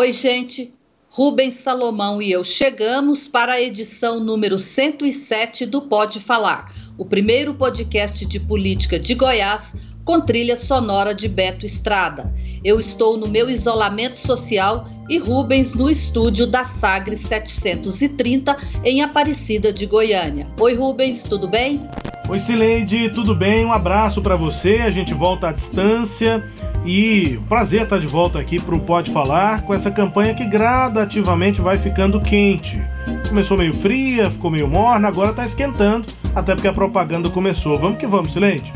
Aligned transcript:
Oi, 0.00 0.12
gente. 0.12 0.72
Rubens 1.10 1.54
Salomão 1.54 2.22
e 2.22 2.30
eu 2.30 2.44
chegamos 2.44 3.26
para 3.26 3.54
a 3.54 3.60
edição 3.60 4.20
número 4.20 4.56
107 4.56 5.66
do 5.66 5.82
Pode 5.82 6.20
Falar, 6.20 6.72
o 6.96 7.04
primeiro 7.04 7.52
podcast 7.54 8.24
de 8.24 8.38
política 8.38 8.96
de 8.96 9.16
Goiás 9.16 9.74
com 10.04 10.20
trilha 10.20 10.54
sonora 10.54 11.12
de 11.12 11.26
Beto 11.26 11.66
Estrada. 11.66 12.32
Eu 12.62 12.78
estou 12.78 13.16
no 13.16 13.28
meu 13.28 13.50
isolamento 13.50 14.16
social 14.16 14.88
e 15.08 15.18
Rubens 15.18 15.74
no 15.74 15.90
estúdio 15.90 16.46
da 16.46 16.62
Sagre 16.62 17.16
730 17.16 18.54
em 18.84 19.02
Aparecida 19.02 19.72
de 19.72 19.84
Goiânia. 19.84 20.46
Oi, 20.60 20.74
Rubens, 20.74 21.24
tudo 21.24 21.48
bem? 21.48 21.80
Oi, 22.28 22.38
Cileide, 22.38 23.10
tudo 23.10 23.34
bem? 23.34 23.64
Um 23.64 23.72
abraço 23.72 24.22
para 24.22 24.36
você. 24.36 24.76
A 24.76 24.90
gente 24.90 25.12
volta 25.12 25.48
à 25.48 25.52
distância 25.52 26.44
e 26.84 27.38
prazer 27.48 27.82
estar 27.82 27.98
de 27.98 28.06
volta 28.06 28.38
aqui 28.38 28.60
para 28.60 28.74
o 28.74 28.80
Pode 28.80 29.10
Falar 29.10 29.62
com 29.62 29.74
essa 29.74 29.90
campanha 29.90 30.34
que 30.34 30.44
gradativamente 30.44 31.60
vai 31.60 31.78
ficando 31.78 32.20
quente. 32.20 32.80
Começou 33.28 33.58
meio 33.58 33.74
fria, 33.74 34.30
ficou 34.30 34.50
meio 34.50 34.68
morna, 34.68 35.08
agora 35.08 35.30
está 35.30 35.44
esquentando, 35.44 36.06
até 36.34 36.54
porque 36.54 36.68
a 36.68 36.72
propaganda 36.72 37.28
começou. 37.30 37.76
Vamos 37.76 37.98
que 37.98 38.06
vamos, 38.06 38.32
Cileide. 38.32 38.72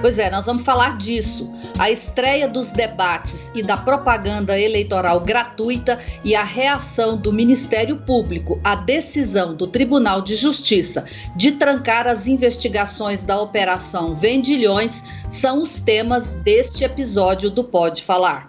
Pois 0.00 0.16
é, 0.16 0.30
nós 0.30 0.46
vamos 0.46 0.62
falar 0.62 0.96
disso. 0.96 1.50
A 1.76 1.90
estreia 1.90 2.46
dos 2.46 2.70
debates 2.70 3.50
e 3.52 3.62
da 3.62 3.76
propaganda 3.76 4.58
eleitoral 4.58 5.20
gratuita 5.20 5.98
e 6.24 6.36
a 6.36 6.44
reação 6.44 7.16
do 7.16 7.32
Ministério 7.32 7.96
Público 7.96 8.60
à 8.62 8.76
decisão 8.76 9.56
do 9.56 9.66
Tribunal 9.66 10.22
de 10.22 10.36
Justiça 10.36 11.04
de 11.34 11.52
trancar 11.52 12.06
as 12.06 12.28
investigações 12.28 13.24
da 13.24 13.40
Operação 13.40 14.14
Vendilhões 14.14 15.02
são 15.28 15.62
os 15.62 15.80
temas 15.80 16.34
deste 16.34 16.84
episódio 16.84 17.50
do 17.50 17.64
Pode 17.64 18.04
Falar. 18.04 18.47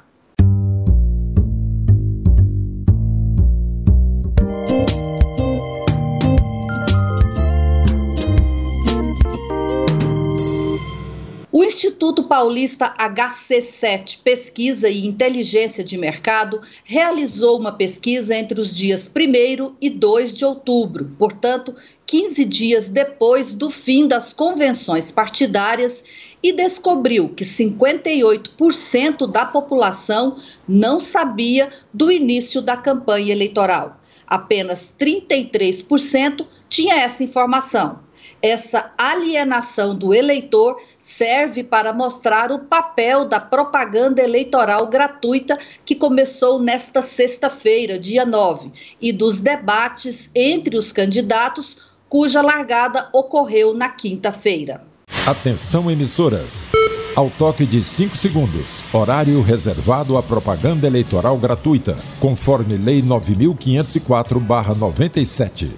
O 11.60 11.64
Instituto 11.66 12.24
Paulista 12.24 12.94
HC7 12.98 14.20
Pesquisa 14.24 14.88
e 14.88 15.06
Inteligência 15.06 15.84
de 15.84 15.98
Mercado 15.98 16.62
realizou 16.86 17.60
uma 17.60 17.74
pesquisa 17.74 18.34
entre 18.34 18.62
os 18.62 18.74
dias 18.74 19.12
1 19.14 19.76
e 19.82 19.90
2 19.90 20.34
de 20.34 20.46
outubro, 20.46 21.14
portanto, 21.20 21.76
15 22.06 22.46
dias 22.46 22.88
depois 22.88 23.52
do 23.52 23.70
fim 23.70 24.08
das 24.08 24.32
convenções 24.32 25.12
partidárias, 25.12 26.02
e 26.42 26.52
descobriu 26.52 27.30
que 27.30 27.44
58% 27.44 29.30
da 29.30 29.46
população 29.46 30.38
não 30.68 31.00
sabia 31.00 31.70
do 31.94 32.12
início 32.12 32.62
da 32.62 32.78
campanha 32.78 33.32
eleitoral. 33.32 34.00
Apenas 34.26 34.94
33% 35.00 36.46
tinha 36.70 36.96
essa 36.96 37.24
informação. 37.24 38.00
Essa 38.42 38.94
alienação 38.98 39.98
do 39.98 40.14
eleitor 40.14 40.80
serve 41.00 41.64
para 41.64 41.92
mostrar 41.92 42.52
o 42.52 42.60
papel 42.60 43.26
da 43.26 43.40
propaganda 43.40 44.22
eleitoral 44.22 44.88
gratuita 44.88 45.58
que 45.84 45.96
começou 45.96 46.62
nesta 46.62 47.02
sexta-feira, 47.02 47.98
dia 47.98 48.26
9, 48.26 48.72
e 49.02 49.12
dos 49.12 49.42
debates 49.42 50.30
entre 50.34 50.78
os 50.78 50.92
candidatos, 50.92 51.80
cuja 52.08 52.42
largada 52.42 53.10
ocorreu 53.12 53.74
na 53.74 53.90
quinta-feira. 53.90 54.89
Atenção, 55.30 55.92
emissoras. 55.92 56.68
Ao 57.16 57.30
toque 57.30 57.64
de 57.64 57.84
5 57.84 58.18
segundos, 58.18 58.84
horário 58.92 59.40
reservado 59.44 60.18
à 60.18 60.24
propaganda 60.24 60.88
eleitoral 60.88 61.38
gratuita, 61.38 61.96
conforme 62.20 62.78
Lei 62.78 63.04
9504-97. 63.04 65.70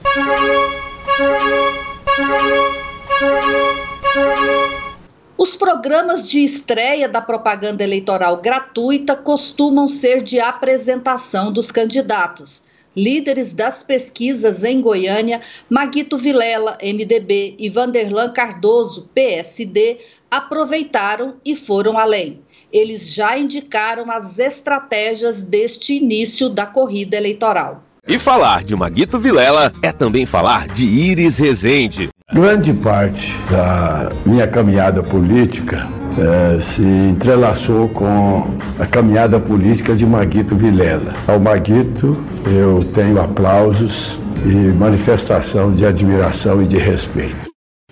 Os 5.38 5.58
programas 5.58 6.30
de 6.30 6.46
estreia 6.46 7.10
da 7.10 7.20
propaganda 7.20 7.84
eleitoral 7.84 8.38
gratuita 8.38 9.18
costumam 9.18 9.90
ser 9.90 10.22
de 10.22 10.40
apresentação 10.40 11.52
dos 11.52 11.74
candidatos. 11.74 12.71
Líderes 12.96 13.54
das 13.54 13.84
pesquisas 13.84 14.64
em 14.64 14.82
Goiânia, 14.82 15.42
Maguito 15.70 16.18
Vilela, 16.18 16.78
MDB, 16.82 17.56
e 17.58 17.70
Vanderlan 17.70 18.34
Cardoso, 18.34 19.10
PSD, 19.16 20.00
aproveitaram 20.30 21.36
e 21.46 21.56
foram 21.56 21.98
além. 21.98 22.42
Eles 22.72 23.14
já 23.14 23.38
indicaram 23.38 24.12
as 24.12 24.40
estratégias 24.40 25.42
deste 25.42 25.94
início 25.94 26.50
da 26.50 26.66
corrida 26.66 27.16
eleitoral. 27.16 27.84
E 28.08 28.18
falar 28.18 28.64
de 28.64 28.76
Maguito 28.76 29.20
Vilela 29.20 29.72
é 29.82 29.92
também 29.92 30.26
falar 30.26 30.68
de 30.68 30.86
Iris 30.86 31.38
Rezende. 31.38 32.10
Grande 32.34 32.74
parte 32.74 33.34
da 33.50 34.10
minha 34.26 34.48
caminhada 34.48 35.04
política 35.04 36.01
é, 36.18 36.60
se 36.60 36.82
entrelaçou 36.82 37.88
com 37.90 38.46
a 38.80 38.86
caminhada 38.86 39.40
política 39.40 39.96
de 39.96 40.06
Maguito 40.06 40.56
Vilela. 40.56 41.14
Ao 41.28 41.40
Maguito 41.40 42.18
eu 42.46 42.92
tenho 42.92 43.22
aplausos 43.22 44.20
e 44.46 44.74
manifestação 44.74 45.72
de 45.72 45.86
admiração 45.86 46.62
e 46.62 46.68
de 46.68 46.78
respeito. 46.78 47.50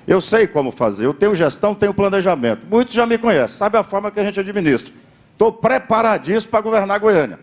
Eu 0.08 0.20
sei 0.20 0.48
como 0.48 0.72
fazer, 0.72 1.06
eu 1.06 1.14
tenho 1.14 1.36
gestão, 1.36 1.76
tenho 1.76 1.94
planejamento. 1.94 2.62
Muitos 2.70 2.96
já 2.96 3.06
me 3.06 3.18
conhecem, 3.18 3.58
sabe 3.58 3.78
a 3.78 3.84
forma 3.84 4.10
que 4.10 4.20
a 4.20 4.24
gente 4.24 4.40
administra. 4.40 4.94
Estou 5.34 5.52
preparadíssimo 5.54 6.52
para 6.52 6.62
governar 6.62 7.00
Goiânia. 7.00 7.40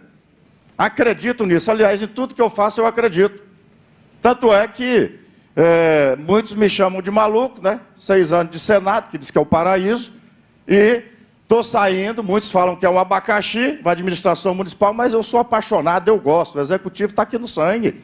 Acredito 0.76 1.46
nisso. 1.46 1.70
Aliás, 1.70 2.02
em 2.02 2.06
tudo 2.06 2.34
que 2.34 2.42
eu 2.42 2.50
faço, 2.50 2.80
eu 2.80 2.86
acredito. 2.86 3.42
Tanto 4.20 4.52
é 4.52 4.66
que 4.68 5.18
é, 5.54 6.16
muitos 6.16 6.54
me 6.54 6.68
chamam 6.68 7.00
de 7.00 7.10
maluco, 7.10 7.62
né? 7.62 7.80
Seis 7.96 8.32
anos 8.32 8.52
de 8.52 8.58
Senado, 8.58 9.08
que 9.08 9.16
diz 9.16 9.30
que 9.30 9.38
é 9.38 9.40
o 9.40 9.46
paraíso. 9.46 10.12
E 10.68 11.02
estou 11.42 11.62
saindo, 11.62 12.24
muitos 12.24 12.50
falam 12.50 12.74
que 12.74 12.84
é 12.84 12.90
um 12.90 12.98
abacaxi, 12.98 13.78
uma 13.80 13.92
administração 13.92 14.54
municipal, 14.54 14.92
mas 14.92 15.12
eu 15.12 15.22
sou 15.22 15.40
apaixonado, 15.40 16.08
eu 16.08 16.18
gosto. 16.18 16.58
O 16.58 16.60
executivo 16.60 17.10
está 17.10 17.22
aqui 17.22 17.38
no 17.38 17.46
sangue. 17.46 17.94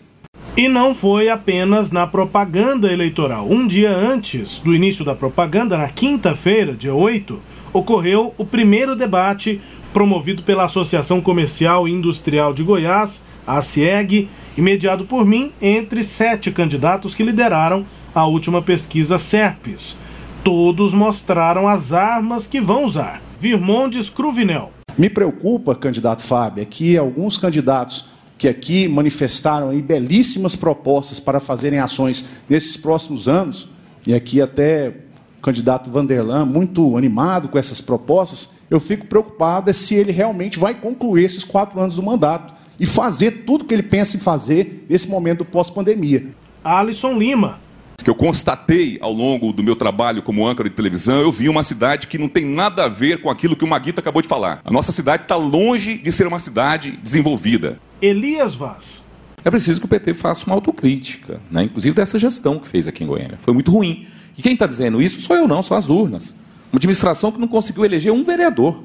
E 0.57 0.69
não 0.69 0.95
foi 0.95 1.29
apenas 1.29 1.91
na 1.91 2.07
propaganda 2.07 2.93
eleitoral. 2.93 3.47
Um 3.49 3.67
dia 3.67 3.91
antes 3.91 4.61
do 4.61 4.75
início 4.75 5.05
da 5.05 5.15
propaganda, 5.15 5.77
na 5.79 5.89
quinta-feira, 5.89 6.75
dia 6.75 6.95
8, 6.95 7.41
ocorreu 7.73 8.35
o 8.37 8.45
primeiro 8.45 8.95
debate 8.95 9.61
promovido 9.93 10.43
pela 10.43 10.65
Associação 10.65 11.21
Comercial 11.21 11.89
e 11.89 11.93
Industrial 11.93 12.53
de 12.53 12.63
Goiás, 12.63 13.23
a 13.47 13.59
ACIEG, 13.59 14.29
e 14.57 14.61
mediado 14.61 15.05
por 15.05 15.25
mim 15.25 15.53
entre 15.61 16.05
sete 16.05 16.51
candidatos 16.51 17.15
que 17.15 17.23
lideraram 17.23 17.85
a 18.15 18.27
última 18.27 18.61
pesquisa 18.61 19.19
SERPES. 19.19 19.97
Todos 20.45 20.93
mostraram 20.93 21.69
as 21.69 21.93
armas 21.93 22.49
que 22.49 22.61
vão 22.61 22.85
usar. 22.85 23.23
Virmondes 23.39 24.11
Cruvinel. 24.11 24.73
Me 24.99 25.09
preocupa, 25.09 25.73
candidato 25.73 26.21
Fábio, 26.21 26.63
é 26.63 26.65
que 26.65 26.99
alguns 26.99 27.39
candidatos 27.39 28.05
que 28.37 28.49
aqui 28.49 28.89
manifestaram 28.89 29.71
aí 29.71 29.81
belíssimas 29.81 30.57
propostas 30.57 31.21
para 31.21 31.39
fazerem 31.39 31.79
ações 31.79 32.29
nesses 32.49 32.77
próximos 32.77 33.29
anos, 33.29 33.69
e 34.05 34.13
aqui 34.13 34.41
até 34.41 34.93
o 35.39 35.43
candidato 35.43 35.89
Vanderlan, 35.89 36.45
muito 36.45 36.97
animado 36.97 37.49
com 37.49 37.57
essas 37.57 37.81
propostas, 37.81 38.51
eu 38.69 38.81
fico 38.81 39.07
preocupado 39.07 39.71
é 39.71 39.73
se 39.73 39.95
ele 39.95 40.11
realmente 40.11 40.59
vai 40.59 40.75
concluir 40.75 41.25
esses 41.25 41.45
quatro 41.45 41.79
anos 41.79 41.95
do 41.95 42.03
mandato 42.03 42.53
e 42.81 42.85
fazer 42.85 43.45
tudo 43.47 43.65
que 43.65 43.73
ele 43.73 43.85
pensa 43.85 44.17
em 44.17 44.21
fazer 44.21 44.87
nesse 44.91 45.09
momento 45.09 45.45
pós-pandemia. 45.45 46.27
Alisson 46.65 47.13
Lima. 47.13 47.61
Que 48.03 48.11
eu 48.11 48.15
constatei 48.15 48.99
ao 49.01 49.13
longo 49.13 49.53
do 49.53 49.63
meu 49.63 49.77
trabalho 49.77 50.23
como 50.23 50.47
âncora 50.47 50.69
de 50.69 50.75
televisão, 50.75 51.21
eu 51.21 51.31
vi 51.31 51.49
uma 51.49 51.63
cidade 51.63 52.07
que 52.07 52.19
não 52.19 52.29
tem 52.29 52.45
nada 52.45 52.85
a 52.85 52.89
ver 52.89 53.21
com 53.21 53.31
aquilo 53.31 53.55
que 53.55 53.65
o 53.65 53.69
Maguito 53.69 54.01
acabou 54.01 54.21
de 54.21 54.29
falar. 54.29 54.61
A 54.65 54.71
nossa 54.71 54.91
cidade 54.91 55.23
está 55.23 55.37
longe 55.37 55.99
de 55.99 56.11
ser 56.11 56.27
uma 56.27 56.39
cidade 56.39 56.99
desenvolvida. 57.03 57.79
Elias 58.01 58.57
Vaz. 58.57 59.03
É 59.45 59.51
preciso 59.51 59.81
que 59.81 59.87
o 59.87 59.89
PT 59.89 60.15
faça 60.15 60.47
uma 60.47 60.55
autocrítica, 60.55 61.41
né? 61.51 61.65
inclusive 61.65 61.95
dessa 61.95 62.19
gestão 62.19 62.59
que 62.59 62.69
fez 62.69 62.87
aqui 62.87 63.05
em 63.05 63.07
Goiânia. 63.07 63.39
Foi 63.43 63.53
muito 63.55 63.71
ruim. 63.71 64.07
E 64.37 64.43
quem 64.43 64.55
está 64.55 64.67
dizendo 64.67 65.01
isso 65.03 65.21
sou 65.21 65.37
eu 65.37 65.47
não, 65.47 65.63
são 65.63 65.77
as 65.77 65.89
urnas. 65.89 66.35
Uma 66.73 66.79
administração 66.79 67.31
que 67.31 67.41
não 67.41 67.49
conseguiu 67.49 67.85
eleger 67.85 68.13
um 68.13 68.25
vereador. 68.25 68.83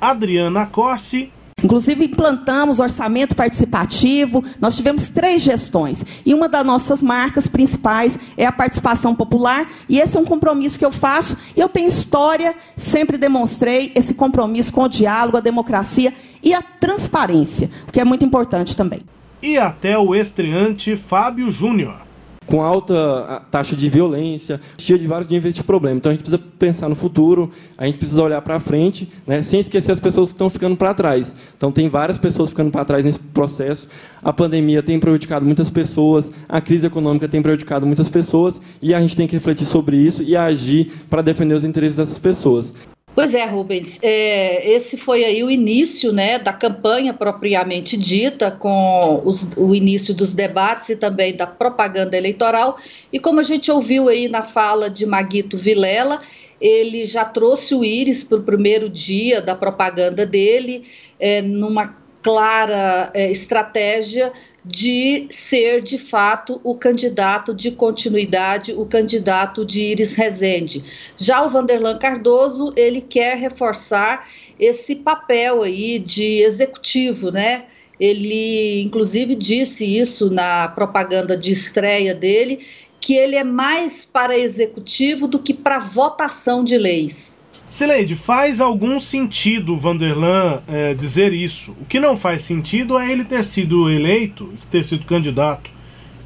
Adriana 0.00 0.66
Corsi. 0.66 1.30
Inclusive, 1.62 2.04
implantamos 2.04 2.78
orçamento 2.78 3.34
participativo, 3.34 4.44
nós 4.60 4.76
tivemos 4.76 5.08
três 5.08 5.42
gestões. 5.42 6.04
E 6.24 6.32
uma 6.32 6.48
das 6.48 6.64
nossas 6.64 7.02
marcas 7.02 7.46
principais 7.46 8.18
é 8.36 8.46
a 8.46 8.52
participação 8.52 9.14
popular, 9.14 9.68
e 9.88 9.98
esse 9.98 10.16
é 10.16 10.20
um 10.20 10.24
compromisso 10.24 10.78
que 10.78 10.84
eu 10.84 10.92
faço, 10.92 11.36
eu 11.56 11.68
tenho 11.68 11.88
história, 11.88 12.54
sempre 12.76 13.18
demonstrei 13.18 13.92
esse 13.94 14.14
compromisso 14.14 14.72
com 14.72 14.82
o 14.82 14.88
diálogo, 14.88 15.36
a 15.36 15.40
democracia 15.40 16.14
e 16.42 16.54
a 16.54 16.62
transparência, 16.62 17.68
que 17.92 18.00
é 18.00 18.04
muito 18.04 18.24
importante 18.24 18.76
também. 18.76 19.02
E 19.42 19.58
até 19.58 19.98
o 19.98 20.14
estreante 20.14 20.96
Fábio 20.96 21.50
Júnior 21.50 22.07
com 22.48 22.62
alta 22.62 23.42
taxa 23.50 23.76
de 23.76 23.88
violência, 23.90 24.60
cheia 24.78 24.98
de 24.98 25.06
vários 25.06 25.28
níveis 25.28 25.54
de 25.54 25.62
problema. 25.62 25.98
Então 25.98 26.10
a 26.10 26.14
gente 26.14 26.22
precisa 26.22 26.42
pensar 26.58 26.88
no 26.88 26.94
futuro, 26.94 27.50
a 27.76 27.86
gente 27.86 27.98
precisa 27.98 28.22
olhar 28.22 28.40
para 28.40 28.58
frente, 28.58 29.08
né, 29.26 29.42
sem 29.42 29.60
esquecer 29.60 29.92
as 29.92 30.00
pessoas 30.00 30.30
que 30.30 30.34
estão 30.34 30.48
ficando 30.48 30.76
para 30.76 30.94
trás. 30.94 31.36
Então 31.56 31.70
tem 31.70 31.88
várias 31.88 32.16
pessoas 32.16 32.48
ficando 32.48 32.70
para 32.70 32.84
trás 32.84 33.04
nesse 33.04 33.18
processo. 33.18 33.86
A 34.22 34.32
pandemia 34.32 34.82
tem 34.82 34.98
prejudicado 34.98 35.44
muitas 35.44 35.68
pessoas, 35.70 36.32
a 36.48 36.60
crise 36.60 36.86
econômica 36.86 37.28
tem 37.28 37.42
prejudicado 37.42 37.86
muitas 37.86 38.08
pessoas 38.08 38.60
e 38.80 38.94
a 38.94 39.00
gente 39.00 39.14
tem 39.14 39.26
que 39.26 39.36
refletir 39.36 39.66
sobre 39.66 39.96
isso 39.96 40.22
e 40.22 40.34
agir 40.34 40.90
para 41.10 41.22
defender 41.22 41.54
os 41.54 41.64
interesses 41.64 41.96
dessas 41.96 42.18
pessoas. 42.18 42.74
Pois 43.18 43.34
é, 43.34 43.44
Rubens, 43.44 43.98
é, 44.00 44.74
esse 44.76 44.96
foi 44.96 45.24
aí 45.24 45.42
o 45.42 45.50
início 45.50 46.12
né, 46.12 46.38
da 46.38 46.52
campanha 46.52 47.12
propriamente 47.12 47.96
dita, 47.96 48.48
com 48.48 49.20
os, 49.24 49.42
o 49.56 49.74
início 49.74 50.14
dos 50.14 50.32
debates 50.32 50.90
e 50.90 50.94
também 50.94 51.34
da 51.34 51.44
propaganda 51.44 52.16
eleitoral. 52.16 52.78
E 53.12 53.18
como 53.18 53.40
a 53.40 53.42
gente 53.42 53.72
ouviu 53.72 54.08
aí 54.08 54.28
na 54.28 54.44
fala 54.44 54.88
de 54.88 55.04
Maguito 55.04 55.58
Vilela, 55.58 56.20
ele 56.60 57.04
já 57.04 57.24
trouxe 57.24 57.74
o 57.74 57.84
Íris 57.84 58.22
para 58.22 58.38
o 58.38 58.44
primeiro 58.44 58.88
dia 58.88 59.42
da 59.42 59.56
propaganda 59.56 60.24
dele, 60.24 60.84
é, 61.18 61.42
numa 61.42 61.97
clara 62.22 63.10
é, 63.14 63.30
estratégia 63.30 64.32
de 64.64 65.26
ser 65.30 65.80
de 65.80 65.96
fato 65.96 66.60
o 66.62 66.74
candidato 66.76 67.54
de 67.54 67.70
continuidade, 67.70 68.74
o 68.74 68.84
candidato 68.84 69.64
de 69.64 69.80
Iris 69.80 70.14
Rezende. 70.14 70.84
Já 71.16 71.42
o 71.44 71.48
Vanderlan 71.48 71.98
Cardoso, 71.98 72.72
ele 72.76 73.00
quer 73.00 73.36
reforçar 73.38 74.28
esse 74.58 74.96
papel 74.96 75.62
aí 75.62 75.98
de 75.98 76.42
executivo, 76.42 77.30
né? 77.30 77.64
Ele, 77.98 78.82
inclusive, 78.82 79.34
disse 79.34 79.84
isso 79.84 80.30
na 80.30 80.68
propaganda 80.68 81.36
de 81.36 81.52
estreia 81.52 82.14
dele, 82.14 82.60
que 83.00 83.14
ele 83.14 83.36
é 83.36 83.44
mais 83.44 84.04
para 84.04 84.38
executivo 84.38 85.26
do 85.26 85.38
que 85.38 85.54
para 85.54 85.78
votação 85.78 86.62
de 86.62 86.76
leis. 86.76 87.37
Sileide, 87.68 88.16
faz 88.16 88.62
algum 88.62 88.98
sentido 88.98 89.74
o 89.74 89.76
Vanderlan 89.76 90.60
é, 90.66 90.94
dizer 90.94 91.34
isso. 91.34 91.72
O 91.78 91.84
que 91.84 92.00
não 92.00 92.16
faz 92.16 92.42
sentido 92.42 92.98
é 92.98 93.12
ele 93.12 93.24
ter 93.24 93.44
sido 93.44 93.90
eleito, 93.90 94.50
ter 94.70 94.82
sido 94.82 95.04
candidato 95.04 95.70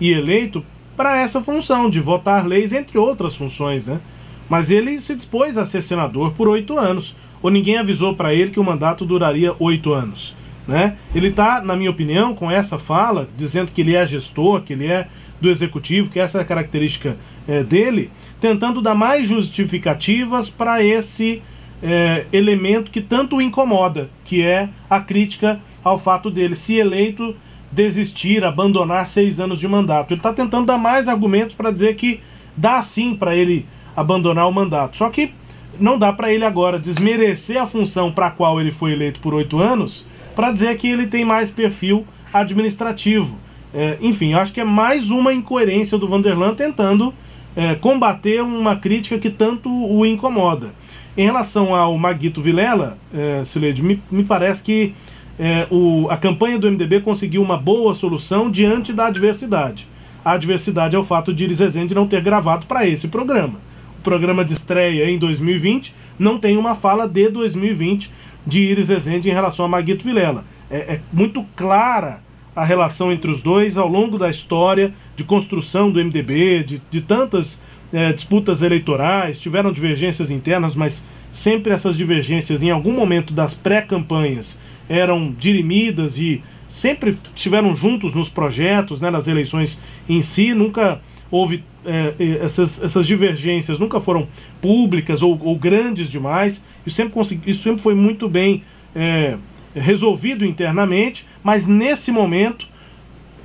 e 0.00 0.12
eleito 0.12 0.64
para 0.96 1.18
essa 1.18 1.40
função 1.40 1.90
de 1.90 1.98
votar 1.98 2.46
leis, 2.46 2.72
entre 2.72 2.96
outras 2.96 3.34
funções, 3.34 3.88
né? 3.88 4.00
Mas 4.48 4.70
ele 4.70 5.00
se 5.00 5.16
dispôs 5.16 5.58
a 5.58 5.64
ser 5.64 5.82
senador 5.82 6.32
por 6.32 6.48
oito 6.48 6.78
anos, 6.78 7.14
ou 7.42 7.50
ninguém 7.50 7.76
avisou 7.76 8.14
para 8.14 8.32
ele 8.32 8.50
que 8.50 8.60
o 8.60 8.64
mandato 8.64 9.04
duraria 9.04 9.52
oito 9.58 9.92
anos, 9.92 10.34
né? 10.66 10.96
Ele 11.12 11.26
está, 11.26 11.60
na 11.60 11.74
minha 11.74 11.90
opinião, 11.90 12.36
com 12.36 12.48
essa 12.48 12.78
fala, 12.78 13.28
dizendo 13.36 13.72
que 13.72 13.80
ele 13.80 13.96
é 13.96 14.06
gestor, 14.06 14.62
que 14.62 14.74
ele 14.74 14.86
é 14.86 15.08
do 15.40 15.50
executivo, 15.50 16.08
que 16.08 16.20
essa 16.20 16.38
é 16.38 16.40
a 16.40 16.44
característica 16.44 17.16
é, 17.48 17.64
dele, 17.64 18.12
tentando 18.42 18.82
dar 18.82 18.96
mais 18.96 19.28
justificativas 19.28 20.50
para 20.50 20.82
esse 20.82 21.40
é, 21.80 22.26
elemento 22.32 22.90
que 22.90 23.00
tanto 23.00 23.36
o 23.36 23.40
incomoda, 23.40 24.10
que 24.24 24.42
é 24.42 24.68
a 24.90 24.98
crítica 24.98 25.60
ao 25.84 25.96
fato 25.96 26.28
dele, 26.28 26.56
se 26.56 26.74
eleito, 26.74 27.36
desistir, 27.70 28.44
abandonar 28.44 29.06
seis 29.06 29.38
anos 29.38 29.60
de 29.60 29.68
mandato. 29.68 30.12
Ele 30.12 30.18
está 30.18 30.32
tentando 30.32 30.66
dar 30.66 30.76
mais 30.76 31.08
argumentos 31.08 31.54
para 31.54 31.70
dizer 31.70 31.94
que 31.94 32.18
dá 32.56 32.82
sim 32.82 33.14
para 33.14 33.36
ele 33.36 33.64
abandonar 33.94 34.48
o 34.48 34.52
mandato. 34.52 34.96
Só 34.96 35.08
que 35.08 35.32
não 35.78 35.96
dá 35.96 36.12
para 36.12 36.32
ele 36.32 36.44
agora 36.44 36.80
desmerecer 36.80 37.62
a 37.62 37.66
função 37.66 38.10
para 38.10 38.26
a 38.26 38.30
qual 38.32 38.60
ele 38.60 38.72
foi 38.72 38.90
eleito 38.90 39.20
por 39.20 39.34
oito 39.34 39.60
anos 39.60 40.04
para 40.34 40.50
dizer 40.50 40.76
que 40.78 40.88
ele 40.88 41.06
tem 41.06 41.24
mais 41.24 41.48
perfil 41.48 42.04
administrativo. 42.32 43.38
É, 43.72 43.98
enfim, 44.00 44.32
eu 44.32 44.40
acho 44.40 44.52
que 44.52 44.60
é 44.60 44.64
mais 44.64 45.10
uma 45.10 45.32
incoerência 45.32 45.96
do 45.96 46.08
Vanderlan 46.08 46.56
tentando 46.56 47.14
é, 47.56 47.74
combater 47.74 48.42
uma 48.42 48.76
crítica 48.76 49.18
que 49.18 49.30
tanto 49.30 49.68
o 49.68 50.04
incomoda. 50.06 50.70
Em 51.16 51.24
relação 51.24 51.74
ao 51.74 51.96
Maguito 51.98 52.40
Vilela, 52.40 52.96
é, 53.12 53.44
Sileide, 53.44 53.82
me, 53.82 54.00
me 54.10 54.24
parece 54.24 54.62
que 54.62 54.94
é, 55.38 55.66
o, 55.70 56.06
a 56.10 56.16
campanha 56.16 56.58
do 56.58 56.70
MDB 56.70 57.00
conseguiu 57.00 57.42
uma 57.42 57.56
boa 57.56 57.94
solução 57.94 58.50
diante 58.50 58.92
da 58.92 59.06
adversidade. 59.06 59.86
A 60.24 60.32
adversidade 60.32 60.96
é 60.96 60.98
o 60.98 61.04
fato 61.04 61.34
de 61.34 61.44
Iris 61.44 61.58
Rezende 61.58 61.94
não 61.94 62.06
ter 62.06 62.22
gravado 62.22 62.66
para 62.66 62.86
esse 62.86 63.08
programa. 63.08 63.54
O 63.98 64.02
programa 64.02 64.44
de 64.44 64.54
estreia 64.54 65.10
em 65.10 65.18
2020 65.18 65.94
não 66.18 66.38
tem 66.38 66.56
uma 66.56 66.74
fala 66.74 67.08
de 67.08 67.28
2020 67.28 68.10
de 68.46 68.60
Iris 68.60 68.88
Rezende 68.88 69.28
em 69.28 69.32
relação 69.32 69.64
a 69.64 69.68
Maguito 69.68 70.04
Vilela. 70.04 70.44
É, 70.70 70.76
é 70.76 71.00
muito 71.12 71.44
clara 71.56 72.20
a 72.54 72.64
relação 72.64 73.10
entre 73.10 73.30
os 73.30 73.42
dois 73.42 73.78
ao 73.78 73.88
longo 73.88 74.18
da 74.18 74.30
história 74.30 74.92
de 75.16 75.24
construção 75.24 75.90
do 75.90 76.02
MDB, 76.02 76.62
de, 76.64 76.82
de 76.90 77.00
tantas 77.00 77.60
é, 77.92 78.12
disputas 78.12 78.62
eleitorais, 78.62 79.40
tiveram 79.40 79.72
divergências 79.72 80.30
internas, 80.30 80.74
mas 80.74 81.04
sempre 81.30 81.72
essas 81.72 81.96
divergências, 81.96 82.62
em 82.62 82.70
algum 82.70 82.92
momento 82.92 83.32
das 83.32 83.54
pré-campanhas, 83.54 84.58
eram 84.88 85.34
dirimidas 85.38 86.18
e 86.18 86.42
sempre 86.68 87.16
estiveram 87.34 87.74
juntos 87.74 88.14
nos 88.14 88.28
projetos, 88.28 89.00
né, 89.00 89.10
nas 89.10 89.28
eleições 89.28 89.78
em 90.08 90.20
si, 90.20 90.54
nunca 90.54 91.00
houve 91.30 91.64
é, 91.84 92.14
essas, 92.40 92.82
essas 92.82 93.06
divergências, 93.06 93.78
nunca 93.78 94.00
foram 94.00 94.28
públicas 94.60 95.22
ou, 95.22 95.38
ou 95.42 95.56
grandes 95.56 96.10
demais, 96.10 96.64
isso 96.86 96.96
sempre, 96.96 97.12
consegui, 97.12 97.50
isso 97.50 97.62
sempre 97.62 97.82
foi 97.82 97.94
muito 97.94 98.28
bem 98.28 98.62
é, 98.94 99.36
resolvido 99.74 100.44
internamente, 100.44 101.26
mas 101.42 101.66
nesse 101.66 102.10
momento 102.10 102.66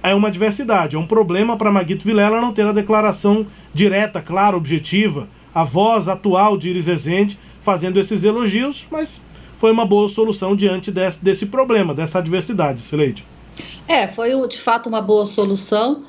é 0.03 0.13
uma 0.13 0.31
diversidade, 0.31 0.95
é 0.95 0.99
um 0.99 1.07
problema 1.07 1.57
para 1.57 1.71
Maguito 1.71 2.05
Vilela 2.05 2.39
não 2.39 2.53
ter 2.53 2.65
a 2.65 2.71
declaração 2.71 3.45
direta, 3.73 4.21
clara, 4.21 4.55
objetiva, 4.55 5.27
a 5.53 5.63
voz 5.63 6.07
atual 6.07 6.57
de 6.57 6.69
Iris 6.69 6.87
Rezende 6.87 7.37
fazendo 7.61 7.99
esses 7.99 8.23
elogios, 8.23 8.87
mas 8.91 9.19
foi 9.57 9.71
uma 9.71 9.85
boa 9.85 10.07
solução 10.07 10.55
diante 10.55 10.91
desse, 10.91 11.23
desse 11.23 11.45
problema, 11.47 11.93
dessa 11.93 12.19
adversidade, 12.19 12.81
Sileide. 12.81 13.25
É, 13.87 14.07
foi 14.07 14.31
de 14.47 14.57
fato 14.57 14.87
uma 14.87 15.01
boa 15.01 15.25
solução. 15.25 16.03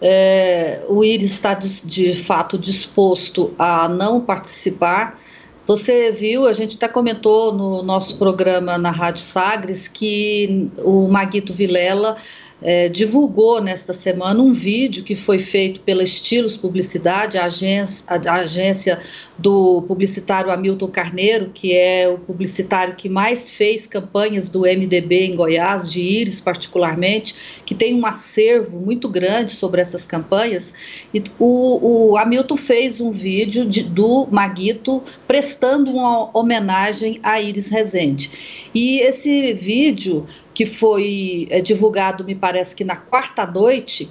É, 0.00 0.82
o 0.88 1.04
Iris 1.04 1.32
está 1.32 1.54
de, 1.54 1.86
de 1.86 2.14
fato 2.14 2.58
disposto 2.58 3.54
a 3.58 3.88
não 3.88 4.20
participar 4.20 5.18
você 5.66 6.12
viu, 6.12 6.46
a 6.46 6.52
gente 6.52 6.76
até 6.76 6.88
comentou 6.88 7.52
no 7.52 7.82
nosso 7.82 8.16
programa 8.16 8.76
na 8.76 8.90
Rádio 8.90 9.22
Sagres 9.22 9.88
que 9.88 10.70
o 10.78 11.08
Maguito 11.08 11.52
Vilela 11.54 12.16
é, 12.64 12.88
divulgou 12.88 13.62
nesta 13.62 13.92
semana 13.92 14.40
um 14.40 14.52
vídeo 14.52 15.04
que 15.04 15.14
foi 15.14 15.38
feito 15.38 15.80
pela 15.80 16.02
Estilos 16.02 16.56
Publicidade, 16.56 17.36
a 17.36 17.44
agência, 17.44 18.06
a 18.08 18.32
agência 18.36 18.98
do 19.36 19.82
publicitário 19.82 20.50
Hamilton 20.50 20.88
Carneiro, 20.88 21.50
que 21.52 21.74
é 21.74 22.08
o 22.08 22.18
publicitário 22.18 22.96
que 22.96 23.06
mais 23.06 23.50
fez 23.50 23.86
campanhas 23.86 24.48
do 24.48 24.60
MDB 24.60 25.26
em 25.26 25.36
Goiás, 25.36 25.92
de 25.92 26.00
Íris 26.00 26.40
particularmente, 26.40 27.34
que 27.66 27.74
tem 27.74 27.94
um 27.94 28.06
acervo 28.06 28.78
muito 28.78 29.10
grande 29.10 29.52
sobre 29.52 29.82
essas 29.82 30.06
campanhas. 30.06 30.72
E 31.12 31.22
o, 31.38 32.12
o 32.12 32.16
Hamilton 32.16 32.56
fez 32.56 32.98
um 32.98 33.10
vídeo 33.10 33.66
de, 33.66 33.82
do 33.82 34.26
Maguito 34.30 35.02
prestando 35.28 35.90
uma 35.90 36.30
homenagem 36.36 37.20
a 37.22 37.38
Íris 37.38 37.68
Rezende. 37.68 38.30
E 38.74 39.00
esse 39.00 39.52
vídeo 39.52 40.26
que 40.54 40.64
foi 40.64 41.48
é, 41.50 41.60
divulgado, 41.60 42.24
me 42.24 42.34
parece 42.34 42.76
que 42.76 42.84
na 42.84 42.96
quarta 42.96 43.44
noite, 43.44 44.10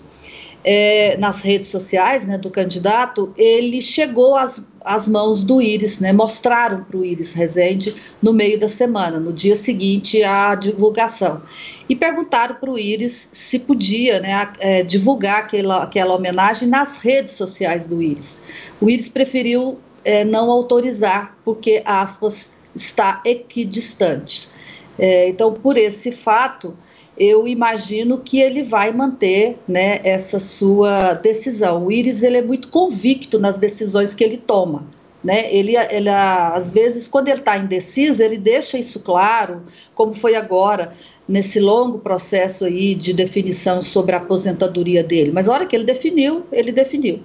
é, 0.63 1.17
nas 1.17 1.41
redes 1.41 1.67
sociais 1.67 2.25
né, 2.25 2.37
do 2.37 2.49
candidato, 2.51 3.33
ele 3.37 3.81
chegou 3.81 4.35
às, 4.35 4.63
às 4.81 5.07
mãos 5.07 5.43
do 5.43 5.61
Íris, 5.61 5.99
né, 5.99 6.13
mostraram 6.13 6.83
para 6.83 6.97
o 6.97 7.03
Íris 7.03 7.33
Rezende 7.33 7.95
no 8.21 8.33
meio 8.33 8.59
da 8.59 8.69
semana, 8.69 9.19
no 9.19 9.33
dia 9.33 9.55
seguinte 9.55 10.23
à 10.23 10.55
divulgação. 10.55 11.41
E 11.87 11.95
perguntaram 11.95 12.55
para 12.55 12.71
o 12.71 12.77
Íris 12.77 13.29
se 13.33 13.59
podia 13.59 14.19
né, 14.19 14.53
é, 14.59 14.83
divulgar 14.83 15.39
aquela, 15.39 15.83
aquela 15.83 16.15
homenagem 16.15 16.67
nas 16.67 17.01
redes 17.01 17.33
sociais 17.33 17.87
do 17.87 18.01
Íris. 18.01 18.41
O 18.79 18.89
Íris 18.89 19.09
preferiu 19.09 19.79
é, 20.03 20.25
não 20.25 20.51
autorizar, 20.51 21.37
porque, 21.43 21.81
aspas, 21.85 22.51
está 22.75 23.21
equidistante. 23.25 24.49
É, 24.97 25.27
então, 25.27 25.53
por 25.53 25.77
esse 25.77 26.11
fato, 26.11 26.77
eu 27.17 27.47
imagino 27.47 28.19
que 28.19 28.39
ele 28.39 28.63
vai 28.63 28.91
manter 28.91 29.57
né, 29.67 29.99
essa 30.03 30.39
sua 30.39 31.13
decisão. 31.13 31.85
O 31.85 31.91
Iris 31.91 32.23
ele 32.23 32.37
é 32.37 32.41
muito 32.41 32.69
convicto 32.69 33.39
nas 33.39 33.59
decisões 33.59 34.13
que 34.13 34.23
ele 34.23 34.37
toma. 34.37 34.85
Né? 35.23 35.53
Ele, 35.53 35.77
ele, 35.77 36.09
às 36.09 36.73
vezes, 36.73 37.07
quando 37.07 37.29
ele 37.29 37.39
está 37.39 37.57
indeciso, 37.57 38.21
ele 38.21 38.37
deixa 38.37 38.77
isso 38.77 38.99
claro, 38.99 39.63
como 39.95 40.13
foi 40.13 40.35
agora, 40.35 40.93
nesse 41.27 41.59
longo 41.59 41.99
processo 41.99 42.65
aí 42.65 42.93
de 42.95 43.13
definição 43.13 43.81
sobre 43.81 44.13
a 44.13 44.17
aposentadoria 44.17 45.03
dele. 45.03 45.31
Mas 45.31 45.47
a 45.47 45.53
hora 45.53 45.65
que 45.65 45.75
ele 45.75 45.85
definiu, 45.85 46.43
ele 46.51 46.71
definiu. 46.71 47.21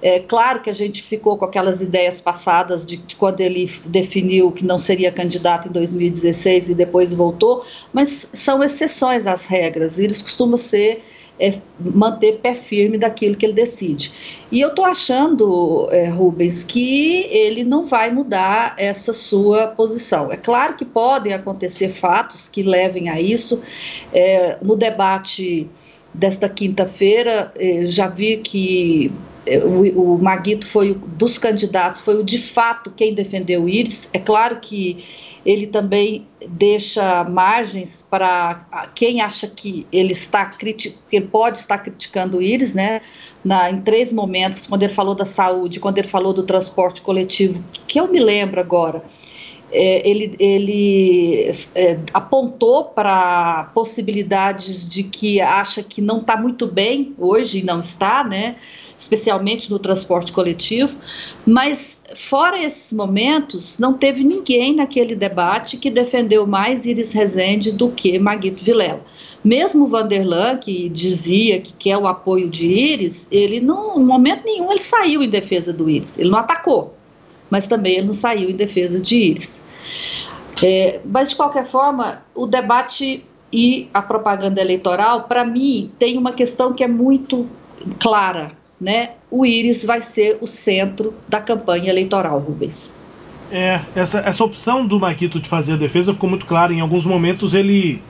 É 0.00 0.20
claro 0.20 0.62
que 0.62 0.70
a 0.70 0.72
gente 0.72 1.02
ficou 1.02 1.36
com 1.36 1.44
aquelas 1.44 1.82
ideias 1.82 2.20
passadas 2.20 2.86
de, 2.86 2.96
de 2.96 3.16
quando 3.16 3.40
ele 3.40 3.70
definiu 3.86 4.52
que 4.52 4.64
não 4.64 4.78
seria 4.78 5.10
candidato 5.10 5.68
em 5.68 5.72
2016 5.72 6.70
e 6.70 6.74
depois 6.74 7.12
voltou, 7.12 7.64
mas 7.92 8.28
são 8.32 8.62
exceções 8.62 9.26
às 9.26 9.46
regras. 9.46 9.98
Eles 9.98 10.22
costumam 10.22 10.56
ser 10.56 11.02
é 11.40 11.58
manter 11.80 12.38
pé 12.40 12.54
firme 12.54 12.98
daquilo 12.98 13.36
que 13.36 13.46
ele 13.46 13.54
decide. 13.54 14.12
E 14.52 14.60
eu 14.60 14.68
estou 14.68 14.84
achando, 14.84 15.88
é, 15.90 16.08
Rubens, 16.08 16.62
que 16.62 17.26
ele 17.30 17.64
não 17.64 17.86
vai 17.86 18.10
mudar 18.10 18.74
essa 18.78 19.12
sua 19.12 19.68
posição. 19.68 20.30
É 20.30 20.36
claro 20.36 20.76
que 20.76 20.84
podem 20.84 21.32
acontecer 21.32 21.88
fatos 21.88 22.48
que 22.48 22.62
levem 22.62 23.08
a 23.08 23.20
isso. 23.20 23.60
É, 24.12 24.58
no 24.62 24.76
debate 24.76 25.68
desta 26.12 26.48
quinta-feira, 26.48 27.52
é, 27.56 27.86
já 27.86 28.06
vi 28.08 28.38
que 28.38 29.10
o, 29.64 30.14
o 30.14 30.18
Maguito 30.22 30.66
foi 30.66 30.94
dos 30.94 31.38
candidatos, 31.38 32.00
foi 32.00 32.18
o 32.18 32.24
de 32.24 32.38
fato 32.38 32.90
quem 32.90 33.14
defendeu 33.14 33.64
o 33.64 33.68
Íris. 33.68 34.10
É 34.12 34.18
claro 34.18 34.60
que 34.60 35.04
ele 35.44 35.66
também 35.66 36.26
deixa 36.48 37.24
margens 37.24 38.06
para 38.08 38.90
quem 38.94 39.20
acha 39.20 39.46
que 39.48 39.86
ele 39.90 40.12
está 40.12 40.54
ele 41.10 41.26
pode 41.26 41.58
estar 41.58 41.78
criticando 41.78 42.38
o 42.38 42.42
Íris, 42.42 42.74
né? 42.74 43.00
Na, 43.42 43.70
em 43.70 43.80
três 43.80 44.12
momentos, 44.12 44.66
quando 44.66 44.82
ele 44.82 44.92
falou 44.92 45.14
da 45.14 45.24
saúde, 45.24 45.80
quando 45.80 45.98
ele 45.98 46.08
falou 46.08 46.34
do 46.34 46.42
transporte 46.42 47.00
coletivo, 47.00 47.64
que 47.86 47.98
eu 47.98 48.08
me 48.08 48.20
lembro 48.20 48.60
agora, 48.60 49.02
é, 49.72 50.08
ele, 50.08 50.34
ele 50.38 51.52
é, 51.74 51.98
apontou 52.12 52.84
para 52.84 53.70
possibilidades 53.74 54.86
de 54.86 55.02
que 55.02 55.40
acha 55.40 55.82
que 55.82 56.00
não 56.00 56.20
está 56.20 56.36
muito 56.36 56.66
bem 56.66 57.14
hoje 57.18 57.62
não 57.62 57.80
está, 57.80 58.24
né? 58.24 58.56
especialmente 59.00 59.70
no 59.70 59.78
transporte 59.78 60.30
coletivo, 60.30 60.96
mas 61.46 62.02
fora 62.14 62.62
esses 62.62 62.92
momentos, 62.92 63.78
não 63.78 63.94
teve 63.94 64.22
ninguém 64.22 64.74
naquele 64.74 65.16
debate 65.16 65.78
que 65.78 65.90
defendeu 65.90 66.46
mais 66.46 66.84
Iris 66.84 67.12
Rezende 67.12 67.72
do 67.72 67.90
que 67.90 68.18
Maguito 68.18 68.62
Vilela. 68.62 69.02
Mesmo 69.42 69.86
Vanderlan, 69.86 70.58
que 70.58 70.90
dizia 70.90 71.60
que 71.60 71.72
quer 71.72 71.96
o 71.96 72.06
apoio 72.06 72.50
de 72.50 72.66
Iris, 72.66 73.26
ele 73.32 73.58
não, 73.58 73.98
em 73.98 74.04
momento 74.04 74.44
nenhum 74.44 74.70
ele 74.70 74.80
saiu 74.80 75.22
em 75.22 75.30
defesa 75.30 75.72
do 75.72 75.88
Iris, 75.88 76.18
ele 76.18 76.28
não 76.28 76.38
atacou, 76.38 76.94
mas 77.50 77.66
também 77.66 77.94
ele 77.94 78.06
não 78.06 78.14
saiu 78.14 78.48
em 78.48 78.56
defesa 78.56 79.00
de 79.00 79.16
Iris. 79.16 79.62
É, 80.62 81.00
mas 81.04 81.30
de 81.30 81.36
qualquer 81.36 81.66
forma, 81.66 82.22
o 82.34 82.46
debate 82.46 83.24
e 83.52 83.88
a 83.92 84.00
propaganda 84.00 84.60
eleitoral, 84.60 85.24
para 85.24 85.44
mim, 85.44 85.90
tem 85.98 86.16
uma 86.16 86.32
questão 86.32 86.72
que 86.72 86.84
é 86.84 86.88
muito 86.88 87.48
clara 87.98 88.52
né, 88.80 89.10
o 89.30 89.44
Íris 89.44 89.84
vai 89.84 90.00
ser 90.00 90.38
o 90.40 90.46
centro 90.46 91.14
da 91.28 91.40
campanha 91.40 91.90
eleitoral, 91.90 92.38
Rubens. 92.38 92.94
É, 93.52 93.80
essa, 93.94 94.20
essa 94.20 94.42
opção 94.42 94.86
do 94.86 94.98
Maquito 94.98 95.38
de 95.38 95.48
fazer 95.48 95.74
a 95.74 95.76
defesa 95.76 96.12
ficou 96.12 96.30
muito 96.30 96.46
clara. 96.46 96.72
Em 96.72 96.80
alguns 96.80 97.04
momentos 97.04 97.52
ele 97.52 98.00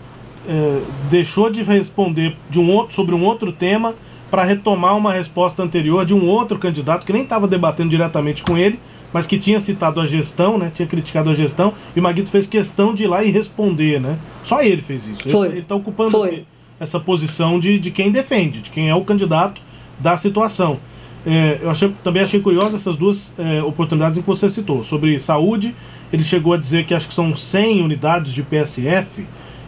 é, 0.49 0.81
deixou 1.11 1.51
de 1.51 1.63
responder 1.63 2.37
de 2.49 2.61
um 2.61 2.71
outro, 2.71 2.95
sobre 2.95 3.15
um 3.15 3.25
outro 3.25 3.51
tema 3.51 3.95
para 4.31 4.45
retomar 4.45 4.97
uma 4.97 5.13
resposta 5.13 5.63
anterior 5.63 6.05
de 6.05 6.15
um 6.15 6.29
outro 6.29 6.57
candidato 6.59 7.05
que 7.05 7.13
nem 7.13 7.23
estava 7.23 7.49
debatendo 7.49 7.89
diretamente 7.89 8.45
com 8.45 8.57
ele, 8.57 8.79
mas 9.13 9.27
que 9.27 9.39
tinha 9.39 9.59
citado 9.61 10.01
a 10.01 10.07
gestão, 10.07 10.57
né? 10.57 10.71
Tinha 10.75 10.87
criticado 10.87 11.31
a 11.31 11.35
gestão 11.35 11.75
e 11.95 12.01
o 12.01 12.03
Maguito 12.03 12.31
fez 12.31 12.47
questão 12.47 12.95
de 12.95 13.05
ir 13.05 13.07
lá 13.07 13.25
e 13.25 13.31
responder, 13.31 14.01
né? 14.01 14.19
Só 14.43 14.63
ele 14.63 14.83
fez 14.83 15.07
isso. 15.07 15.29
Foi. 15.29 15.49
Ele 15.49 15.59
está 15.59 15.75
ocupando 15.75 16.25
esse, 16.27 16.45
essa 16.79 17.01
posição 17.01 17.59
de, 17.59 17.79
de 17.79 17.91
quem 17.91 18.11
defende, 18.11 18.61
de 18.61 18.71
quem 18.71 18.89
é 18.89 18.95
o 18.95 19.05
candidato 19.05 19.61
da 19.99 20.17
situação. 20.17 20.79
É, 21.27 21.59
eu 21.61 21.71
achei, 21.71 21.93
também 22.03 22.23
achei 22.23 22.41
curiosa 22.41 22.77
essas 22.77 22.97
duas 22.97 23.35
é, 23.39 23.63
oportunidades 23.63 24.17
em 24.17 24.23
que 24.23 24.27
você 24.27 24.49
citou. 24.49 24.85
Sobre 24.85 25.19
saúde, 25.19 25.75
ele 26.13 26.25
chegou 26.25 26.55
a 26.55 26.57
dizer 26.57 26.87
que 26.87 26.95
acho 26.95 27.09
que 27.09 27.15
são 27.15 27.35
100 27.35 27.83
unidades 27.83 28.33
de 28.33 28.43
PSF 28.43 29.27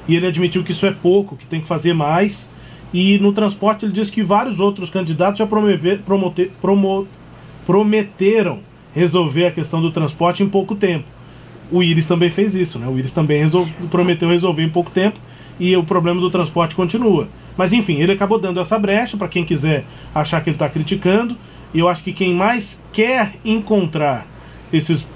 e 0.09 0.17
ele 0.17 0.27
admitiu 0.27 0.65
que 0.65 0.73
isso 0.73 0.87
é 0.87 0.91
pouco, 0.91 1.37
que 1.37 1.47
tem 1.47 1.61
que 1.61 1.67
fazer 1.67 1.93
mais. 1.93 2.49
E 2.93 3.19
no 3.19 3.33
transporte 3.33 3.85
ele 3.85 3.93
disse 3.93 4.11
que 4.11 4.23
vários 4.23 4.61
outros 4.61 4.89
candidatos 4.89 5.39
já 5.39 5.47
promover, 5.47 6.01
promoter, 6.01 6.51
promo, 6.61 7.07
prometeram 7.67 8.61
resolver 8.95 9.47
a 9.47 9.51
questão 9.51 9.81
do 9.81 9.91
transporte 9.91 10.43
em 10.43 10.49
pouco 10.49 10.75
tempo. 10.75 11.05
O 11.71 11.83
Iris 11.83 12.07
também 12.07 12.29
fez 12.29 12.55
isso, 12.55 12.79
né? 12.79 12.87
O 12.87 12.99
Iris 12.99 13.13
também 13.13 13.43
prometeu 13.91 14.29
resolver 14.29 14.63
em 14.63 14.69
pouco 14.69 14.91
tempo 14.91 15.19
e 15.59 15.77
o 15.77 15.83
problema 15.83 16.21
do 16.21 16.31
transporte 16.31 16.75
continua. 16.75 17.29
Mas 17.57 17.73
enfim, 17.73 17.97
ele 17.97 18.13
acabou 18.13 18.39
dando 18.39 18.61
essa 18.61 18.79
brecha 18.79 19.17
para 19.17 19.29
quem 19.29 19.45
quiser 19.45 19.85
achar 20.15 20.43
que 20.43 20.51
ele 20.51 20.57
está 20.57 20.69
criticando. 20.69 21.37
E 21.73 21.79
eu 21.79 21.89
acho 21.89 22.03
que 22.03 22.13
quem 22.13 22.35
mais 22.35 22.81
quer 22.93 23.35
encontrar 23.45 24.27
esses 24.73 25.07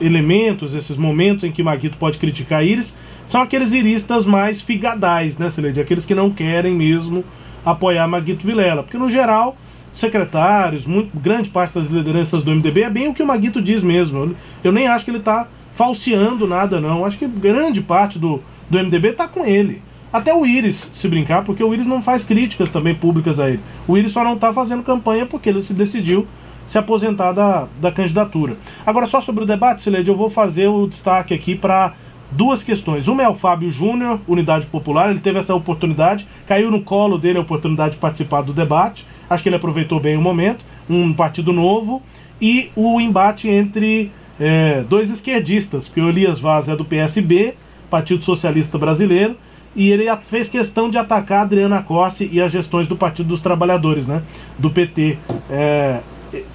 elementos, 0.00 0.74
esses 0.74 0.96
momentos 0.96 1.44
em 1.44 1.52
que 1.52 1.62
Maguito 1.62 1.96
pode 1.96 2.18
criticar 2.18 2.64
Iris, 2.64 2.94
são 3.24 3.40
aqueles 3.40 3.72
iristas 3.72 4.26
mais 4.26 4.60
figadais, 4.60 5.38
né, 5.38 5.48
Celede? 5.48 5.80
Aqueles 5.80 6.04
que 6.04 6.14
não 6.14 6.30
querem 6.30 6.74
mesmo 6.74 7.24
apoiar 7.64 8.06
Maguito 8.08 8.46
Vilela. 8.46 8.82
Porque, 8.82 8.98
no 8.98 9.08
geral, 9.08 9.56
secretários, 9.92 10.86
muito, 10.86 11.10
grande 11.18 11.50
parte 11.50 11.74
das 11.74 11.86
lideranças 11.86 12.42
do 12.42 12.50
MDB 12.50 12.82
é 12.82 12.90
bem 12.90 13.08
o 13.08 13.14
que 13.14 13.22
o 13.22 13.26
Maguito 13.26 13.60
diz 13.60 13.82
mesmo. 13.82 14.18
Eu, 14.18 14.36
eu 14.64 14.72
nem 14.72 14.86
acho 14.86 15.04
que 15.04 15.10
ele 15.10 15.18
está 15.18 15.46
falseando 15.74 16.46
nada, 16.46 16.80
não. 16.80 17.04
Acho 17.04 17.18
que 17.18 17.26
grande 17.26 17.80
parte 17.80 18.18
do, 18.18 18.40
do 18.70 18.78
MDB 18.78 19.08
está 19.08 19.28
com 19.28 19.44
ele. 19.44 19.82
Até 20.12 20.34
o 20.34 20.44
Íris, 20.44 20.90
se 20.92 21.08
brincar, 21.08 21.42
porque 21.42 21.64
o 21.64 21.72
Íris 21.72 21.86
não 21.86 22.02
faz 22.02 22.22
críticas 22.22 22.68
também 22.68 22.94
públicas 22.94 23.40
a 23.40 23.48
ele. 23.48 23.60
O 23.88 23.96
Íris 23.96 24.12
só 24.12 24.22
não 24.22 24.34
está 24.34 24.52
fazendo 24.52 24.82
campanha 24.82 25.24
porque 25.24 25.48
ele 25.48 25.62
se 25.62 25.72
decidiu 25.72 26.26
se 26.68 26.78
aposentar 26.78 27.32
da, 27.32 27.66
da 27.80 27.90
candidatura. 27.90 28.56
Agora, 28.84 29.06
só 29.06 29.20
sobre 29.20 29.44
o 29.44 29.46
debate, 29.46 29.82
Sileide, 29.82 30.08
eu 30.08 30.16
vou 30.16 30.30
fazer 30.30 30.68
o 30.68 30.86
destaque 30.86 31.34
aqui 31.34 31.54
para 31.54 31.94
duas 32.30 32.64
questões. 32.64 33.08
Uma 33.08 33.22
é 33.22 33.28
o 33.28 33.34
Fábio 33.34 33.70
Júnior, 33.70 34.20
Unidade 34.26 34.66
Popular, 34.66 35.10
ele 35.10 35.20
teve 35.20 35.38
essa 35.38 35.54
oportunidade, 35.54 36.26
caiu 36.46 36.70
no 36.70 36.82
colo 36.82 37.18
dele 37.18 37.38
a 37.38 37.42
oportunidade 37.42 37.92
de 37.92 37.98
participar 37.98 38.42
do 38.42 38.52
debate, 38.52 39.06
acho 39.32 39.42
que 39.42 39.48
ele 39.48 39.56
aproveitou 39.56 39.98
bem 39.98 40.16
o 40.16 40.20
momento, 40.20 40.64
um 40.88 41.12
partido 41.12 41.52
novo, 41.52 42.02
e 42.40 42.70
o 42.74 43.00
embate 43.00 43.48
entre 43.48 44.10
é, 44.38 44.82
dois 44.88 45.10
esquerdistas, 45.10 45.86
porque 45.86 46.00
o 46.00 46.08
Elias 46.08 46.38
Vaz 46.38 46.68
é 46.68 46.76
do 46.76 46.84
PSB, 46.84 47.54
Partido 47.88 48.24
Socialista 48.24 48.76
Brasileiro, 48.78 49.36
e 49.74 49.90
ele 49.90 50.04
fez 50.26 50.48
questão 50.48 50.90
de 50.90 50.98
atacar 50.98 51.40
a 51.40 51.42
Adriana 51.42 51.82
Corsi 51.82 52.28
e 52.30 52.40
as 52.40 52.52
gestões 52.52 52.86
do 52.86 52.96
Partido 52.96 53.28
dos 53.28 53.40
Trabalhadores, 53.40 54.06
né? 54.06 54.22
Do 54.58 54.70
PT. 54.70 55.16
É, 55.50 56.00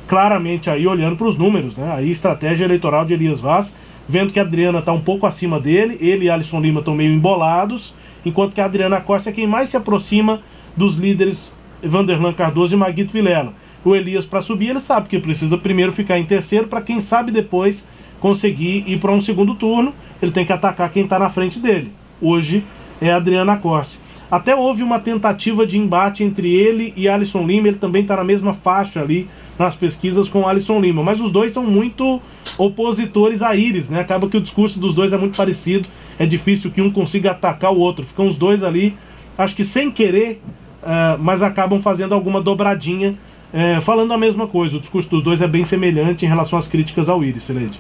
claramente 0.08 0.70
aí 0.70 0.86
olhando 0.86 1.16
para 1.16 1.28
os 1.28 1.38
números, 1.38 1.78
né? 1.78 1.94
Aí 1.96 2.12
estratégia 2.12 2.66
eleitoral 2.66 3.06
de 3.06 3.14
Elias 3.14 3.40
Vaz, 3.40 3.74
vendo 4.08 4.32
que 4.32 4.40
a 4.40 4.44
Adriana 4.44 4.80
está 4.80 4.92
um 4.92 5.02
pouco 5.02 5.26
acima 5.26 5.60
dele, 5.60 5.98
ele 6.00 6.26
e 6.26 6.30
Alisson 6.30 6.60
Lima 6.60 6.80
estão 6.80 6.96
meio 6.96 7.12
embolados, 7.12 7.94
enquanto 8.26 8.54
que 8.54 8.62
a 8.62 8.66
Adriana 8.66 9.02
Costa 9.02 9.30
é 9.30 9.34
quem 9.34 9.48
mais 9.48 9.70
se 9.70 9.78
aproxima 9.78 10.42
dos 10.76 10.96
líderes 10.96 11.52
Vanderlan 11.84 12.34
Cardoso 12.34 12.76
e 12.76 12.78
Maguito 12.78 13.14
Vilela. 13.14 13.54
O 13.84 13.96
Elias, 13.96 14.26
para 14.26 14.42
subir, 14.42 14.70
ele 14.70 14.80
sabe 14.80 15.08
que 15.08 15.20
precisa 15.20 15.58
primeiro 15.58 15.92
ficar 15.92 16.20
em 16.20 16.26
terceiro, 16.26 16.68
para 16.68 16.82
quem 16.82 17.00
sabe 17.00 17.32
depois 17.32 17.86
conseguir 18.20 18.84
ir 18.88 19.00
para 19.00 19.12
um 19.12 19.22
segundo 19.22 19.56
turno, 19.56 19.94
ele 20.22 20.32
tem 20.32 20.46
que 20.46 20.52
atacar 20.52 20.92
quem 20.92 21.04
está 21.04 21.20
na 21.20 21.30
frente 21.30 21.60
dele. 21.60 21.92
Hoje, 22.22 22.64
é 23.00 23.12
Adriana 23.12 23.58
Corsi. 23.58 24.00
Até 24.30 24.54
houve 24.54 24.84
uma 24.84 25.00
tentativa 25.00 25.66
de 25.66 25.78
embate 25.78 26.22
entre 26.22 26.54
ele 26.54 26.92
e 26.98 27.08
Alisson 27.08 27.48
Lima, 27.48 27.70
ele 27.70 27.78
também 27.78 28.02
está 28.02 28.18
na 28.18 28.26
mesma 28.26 28.54
faixa 28.54 29.00
ali 29.00 29.30
nas 29.58 29.74
pesquisas 29.74 30.28
com 30.28 30.46
Alisson 30.46 30.82
Lima, 30.82 31.02
mas 31.02 31.22
os 31.22 31.32
dois 31.32 31.54
são 31.54 31.64
muito 31.64 32.22
opositores 32.58 33.42
a 33.42 33.56
Iris, 33.56 33.90
né? 33.90 34.02
Acaba 34.02 34.28
que 34.28 34.36
o 34.36 34.42
discurso 34.42 34.80
dos 34.80 34.94
dois 34.94 35.14
é 35.14 35.18
muito 35.18 35.38
parecido, 35.38 35.88
é 36.20 36.26
difícil 36.26 36.70
que 36.72 36.82
um 36.82 36.92
consiga 36.92 37.32
atacar 37.32 37.72
o 37.72 37.80
outro, 37.80 38.06
ficam 38.06 38.28
os 38.28 38.36
dois 38.36 38.66
ali, 38.66 38.98
acho 39.38 39.56
que 39.56 39.64
sem 39.64 39.90
querer, 39.90 40.42
uh, 40.84 41.18
mas 41.20 41.42
acabam 41.42 41.82
fazendo 41.82 42.14
alguma 42.14 42.42
dobradinha 42.42 43.16
é, 43.54 43.80
falando 43.80 44.14
a 44.14 44.18
mesma 44.18 44.48
coisa, 44.48 44.78
o 44.78 44.80
discurso 44.80 45.10
dos 45.10 45.24
dois 45.24 45.42
é 45.42 45.48
bem 45.48 45.64
semelhante 45.64 46.26
em 46.26 46.28
relação 46.28 46.60
às 46.60 46.68
críticas 46.68 47.08
ao 47.08 47.24
Iris, 47.24 47.44
Sileide. 47.44 47.80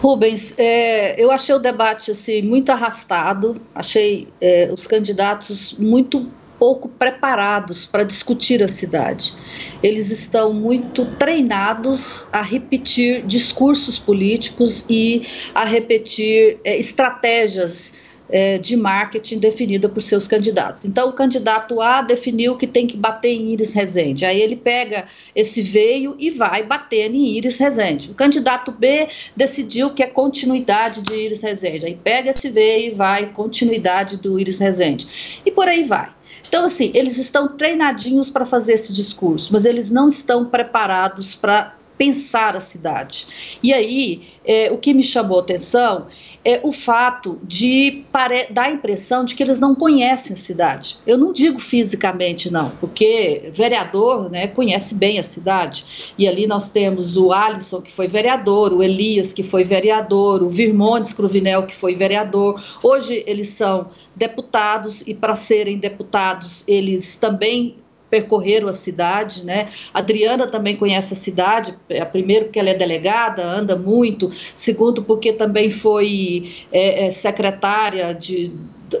Rubens, 0.00 0.54
é, 0.56 1.22
eu 1.22 1.30
achei 1.30 1.54
o 1.54 1.58
debate 1.58 2.10
assim, 2.10 2.42
muito 2.42 2.70
arrastado, 2.70 3.60
achei 3.74 4.28
é, 4.40 4.70
os 4.72 4.86
candidatos 4.86 5.74
muito 5.78 6.30
pouco 6.58 6.88
preparados 6.88 7.84
para 7.84 8.02
discutir 8.04 8.62
a 8.62 8.68
cidade. 8.68 9.34
Eles 9.82 10.10
estão 10.10 10.54
muito 10.54 11.04
treinados 11.16 12.26
a 12.32 12.40
repetir 12.40 13.26
discursos 13.26 13.98
políticos 13.98 14.86
e 14.88 15.22
a 15.54 15.66
repetir 15.66 16.58
é, 16.64 16.78
estratégias 16.78 17.92
é, 18.28 18.58
de 18.58 18.76
marketing 18.76 19.38
definida 19.38 19.88
por 19.88 20.00
seus 20.00 20.26
candidatos. 20.26 20.84
Então, 20.84 21.08
o 21.08 21.12
candidato 21.12 21.80
A 21.80 22.02
definiu 22.02 22.56
que 22.56 22.66
tem 22.66 22.86
que 22.86 22.96
bater 22.96 23.30
em 23.30 23.52
Iris 23.52 23.72
Rezende. 23.72 24.24
Aí 24.24 24.40
ele 24.40 24.56
pega 24.56 25.06
esse 25.34 25.62
veio 25.62 26.16
e 26.18 26.30
vai 26.30 26.62
bater 26.62 27.14
em 27.14 27.36
Iris 27.36 27.56
Rezende. 27.56 28.10
O 28.10 28.14
candidato 28.14 28.72
B 28.72 29.08
decidiu 29.36 29.90
que 29.90 30.02
é 30.02 30.06
continuidade 30.06 31.02
de 31.02 31.14
Iris 31.14 31.42
Rezende. 31.42 31.86
Aí 31.86 31.98
pega 32.02 32.30
esse 32.30 32.48
veio 32.48 32.92
e 32.92 32.94
vai 32.94 33.32
continuidade 33.32 34.16
do 34.16 34.38
Iris 34.38 34.58
Rezende. 34.58 35.40
E 35.44 35.50
por 35.50 35.68
aí 35.68 35.84
vai. 35.84 36.10
Então, 36.48 36.64
assim, 36.64 36.90
eles 36.94 37.18
estão 37.18 37.48
treinadinhos 37.48 38.30
para 38.30 38.46
fazer 38.46 38.74
esse 38.74 38.92
discurso, 38.92 39.52
mas 39.52 39.64
eles 39.64 39.90
não 39.90 40.08
estão 40.08 40.44
preparados 40.44 41.34
para 41.34 41.75
pensar 41.96 42.56
a 42.56 42.60
cidade. 42.60 43.26
E 43.62 43.72
aí, 43.72 44.22
é, 44.44 44.70
o 44.70 44.78
que 44.78 44.94
me 44.94 45.02
chamou 45.02 45.38
a 45.38 45.42
atenção 45.42 46.06
é 46.44 46.60
o 46.62 46.70
fato 46.70 47.40
de 47.42 48.04
dar 48.50 48.66
a 48.66 48.70
impressão 48.70 49.24
de 49.24 49.34
que 49.34 49.42
eles 49.42 49.58
não 49.58 49.74
conhecem 49.74 50.34
a 50.34 50.36
cidade. 50.36 50.96
Eu 51.04 51.18
não 51.18 51.32
digo 51.32 51.58
fisicamente, 51.58 52.48
não, 52.50 52.70
porque 52.78 53.50
vereador 53.52 54.30
né, 54.30 54.46
conhece 54.46 54.94
bem 54.94 55.18
a 55.18 55.24
cidade. 55.24 56.12
E 56.16 56.28
ali 56.28 56.46
nós 56.46 56.70
temos 56.70 57.16
o 57.16 57.32
Alisson, 57.32 57.80
que 57.80 57.90
foi 57.90 58.06
vereador, 58.06 58.72
o 58.72 58.80
Elias, 58.80 59.32
que 59.32 59.42
foi 59.42 59.64
vereador, 59.64 60.40
o 60.40 60.48
Virmondes 60.48 61.12
Cruvinel, 61.12 61.64
que 61.64 61.74
foi 61.74 61.96
vereador. 61.96 62.62
Hoje 62.80 63.24
eles 63.26 63.48
são 63.48 63.90
deputados 64.14 65.02
e, 65.04 65.14
para 65.14 65.34
serem 65.34 65.78
deputados, 65.78 66.62
eles 66.68 67.16
também 67.16 67.74
percorreram 68.16 68.68
a 68.68 68.72
cidade, 68.72 69.44
né? 69.44 69.66
A 69.92 69.98
Adriana 69.98 70.46
também 70.46 70.74
conhece 70.74 71.12
a 71.12 71.16
cidade, 71.16 71.74
é, 71.88 72.02
primeiro 72.04 72.46
porque 72.46 72.58
ela 72.58 72.70
é 72.70 72.74
delegada, 72.74 73.44
anda 73.44 73.76
muito, 73.76 74.30
segundo 74.54 75.02
porque 75.02 75.32
também 75.32 75.70
foi 75.70 76.50
é, 76.72 77.06
é, 77.06 77.10
secretária 77.10 78.14
de, 78.14 78.50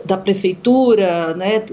da 0.04 0.18
prefeitura, 0.18 1.34
né? 1.34 1.64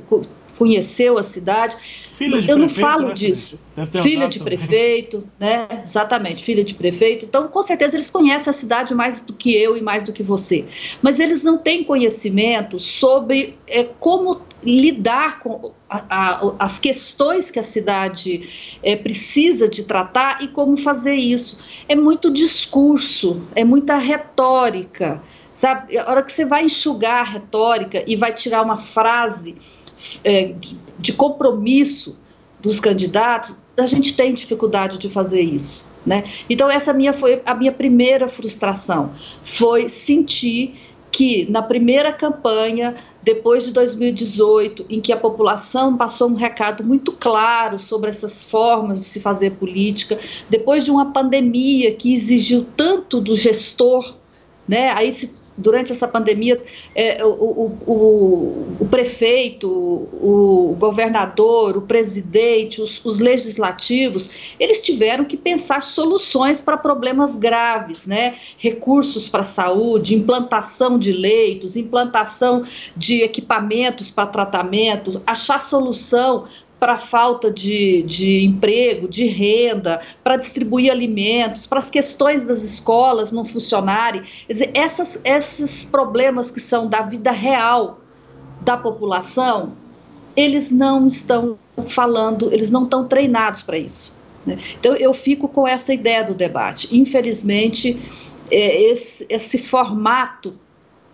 Conheceu 0.57 1.17
a 1.17 1.23
cidade. 1.23 1.75
Filha 2.13 2.39
de 2.39 2.47
Eu 2.47 2.57
não 2.57 2.69
falo 2.69 3.07
né? 3.07 3.13
disso. 3.15 3.61
Filha 4.03 4.29
de 4.29 4.39
prefeito, 4.39 5.27
né? 5.39 5.67
Exatamente, 5.83 6.43
filha 6.43 6.63
de 6.63 6.75
prefeito. 6.75 7.25
Então, 7.25 7.47
com 7.47 7.63
certeza, 7.63 7.97
eles 7.97 8.09
conhecem 8.09 8.51
a 8.51 8.53
cidade 8.53 8.93
mais 8.93 9.19
do 9.19 9.33
que 9.33 9.51
eu 9.51 9.75
e 9.75 9.81
mais 9.81 10.03
do 10.03 10.13
que 10.13 10.21
você. 10.21 10.63
Mas 11.01 11.19
eles 11.19 11.43
não 11.43 11.57
têm 11.57 11.83
conhecimento 11.83 12.77
sobre 12.77 13.57
é, 13.67 13.83
como 13.83 14.41
lidar 14.65 15.39
com 15.39 15.71
a, 15.89 16.03
a, 16.09 16.55
as 16.59 16.79
questões 16.79 17.51
que 17.51 17.59
a 17.59 17.63
cidade 17.63 18.77
é, 18.81 18.95
precisa 18.95 19.67
de 19.67 19.83
tratar 19.83 20.41
e 20.41 20.47
como 20.47 20.77
fazer 20.77 21.15
isso. 21.15 21.57
É 21.87 21.95
muito 21.95 22.31
discurso, 22.31 23.41
é 23.55 23.63
muita 23.63 23.97
retórica, 23.97 25.21
sabe? 25.53 25.97
A 25.97 26.09
hora 26.09 26.23
que 26.23 26.31
você 26.31 26.45
vai 26.45 26.65
enxugar 26.65 27.21
a 27.21 27.23
retórica 27.23 28.03
e 28.07 28.15
vai 28.15 28.33
tirar 28.33 28.61
uma 28.61 28.77
frase 28.77 29.55
é, 30.23 30.55
de, 30.99 31.13
compromisso 31.13 32.17
dos 32.59 32.79
candidatos, 32.79 33.55
a 33.77 33.85
gente 33.85 34.15
tem 34.15 34.33
dificuldade 34.33 34.97
de 34.97 35.09
fazer 35.09 35.41
isso. 35.41 35.91
Né? 36.05 36.23
Então 36.49 36.69
essa 36.69 36.91
minha 36.91 37.13
foi 37.13 37.41
a 37.45 37.55
minha 37.55 37.71
primeira 37.71 38.27
frustração, 38.27 39.13
foi 39.41 39.87
sentir 39.87 40.75
que 41.13 41.45
na 41.49 41.61
primeira 41.61 42.11
campanha, 42.11 42.95
depois 43.21 43.65
de 43.65 43.71
2018, 43.71 44.87
em 44.89 44.99
que 44.99 45.13
a 45.13 45.17
população 45.17 45.95
passou 45.95 46.27
um 46.27 46.33
recado 46.33 46.83
muito 46.83 47.11
claro 47.11 47.77
sobre 47.77 48.09
essas 48.09 48.43
formas 48.43 48.99
de 48.99 49.05
se 49.05 49.19
fazer 49.21 49.51
política, 49.51 50.17
depois 50.49 50.83
de 50.83 50.89
uma 50.89 51.13
pandemia 51.13 51.93
que 51.93 52.11
exigiu 52.11 52.65
tanto 52.75 53.21
do 53.21 53.35
gestor, 53.35 54.15
né, 54.67 54.89
aí 54.89 55.13
se 55.13 55.31
durante 55.57 55.91
essa 55.91 56.07
pandemia, 56.07 56.61
é, 56.95 57.23
o, 57.23 57.29
o, 57.29 57.77
o, 57.85 58.77
o, 58.79 58.85
prefeito, 58.85 59.69
o 59.69 60.75
governador, 60.79 61.77
o 61.77 61.81
presidente, 61.81 62.81
os, 62.81 63.03
os, 63.03 63.19
legislativos, 63.19 64.55
eles 64.59 64.81
tiveram 64.81 65.25
que 65.25 65.37
pensar 65.37 65.83
soluções 65.83 66.61
para 66.61 66.77
problemas 66.77 67.37
graves, 67.37 68.05
né? 68.05 68.35
Recursos 68.57 69.29
para 69.29 69.41
a 69.41 69.45
saúde, 69.45 70.15
implantação 70.15 70.97
de 70.97 71.11
leitos, 71.11 71.75
implantação 71.75 72.63
de 72.95 73.21
equipamentos 73.21 74.09
para 74.09 74.27
tratamento, 74.27 75.21
achar 75.25 75.59
solução 75.59 76.45
para 76.83 76.97
falta 76.97 77.49
de, 77.49 78.03
de 78.03 78.43
emprego, 78.43 79.07
de 79.07 79.25
renda, 79.25 80.01
para 80.21 80.35
distribuir 80.35 80.91
alimentos, 80.91 81.65
para 81.65 81.79
as 81.79 81.89
questões 81.89 82.43
das 82.43 82.61
escolas 82.61 83.31
não 83.31 83.45
funcionarem. 83.45 84.23
Quer 84.45 84.51
dizer, 84.51 84.71
essas, 84.73 85.21
esses 85.23 85.85
problemas 85.85 86.51
que 86.51 86.59
são 86.59 86.89
da 86.89 87.03
vida 87.03 87.31
real 87.31 88.01
da 88.59 88.75
população, 88.75 89.77
eles 90.35 90.71
não 90.71 91.05
estão 91.05 91.57
falando, 91.87 92.51
eles 92.51 92.69
não 92.69 92.83
estão 92.83 93.07
treinados 93.07 93.63
para 93.63 93.77
isso. 93.77 94.13
Né? 94.45 94.57
Então, 94.77 94.93
eu 94.93 95.13
fico 95.13 95.47
com 95.47 95.65
essa 95.65 95.93
ideia 95.93 96.21
do 96.21 96.35
debate. 96.35 96.89
Infelizmente, 96.91 97.97
é, 98.51 98.81
esse, 98.91 99.25
esse 99.29 99.57
formato 99.57 100.59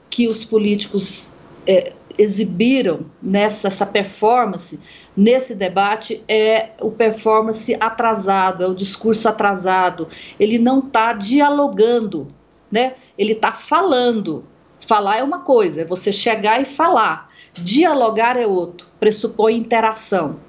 que 0.10 0.28
os 0.28 0.44
políticos 0.44 1.30
é, 1.68 1.94
exibiram 2.20 3.06
nessa 3.24 3.70
essa 3.70 3.86
performance, 3.86 4.78
nesse 5.16 5.56
debate, 5.56 6.22
é 6.28 6.72
o 6.82 6.92
performance 6.92 7.74
atrasado, 7.80 8.62
é 8.62 8.68
o 8.68 8.76
discurso 8.76 9.30
atrasado. 9.30 10.10
Ele 10.38 10.60
não 10.60 10.80
está 10.80 11.14
dialogando, 11.14 12.28
né? 12.70 12.96
ele 13.18 13.32
está 13.32 13.54
falando. 13.54 14.44
Falar 14.86 15.18
é 15.18 15.24
uma 15.24 15.40
coisa, 15.40 15.82
é 15.82 15.86
você 15.86 16.12
chegar 16.12 16.62
e 16.62 16.66
falar. 16.66 17.30
Dialogar 17.54 18.36
é 18.36 18.46
outro, 18.46 18.88
pressupõe 19.00 19.56
interação. 19.56 20.40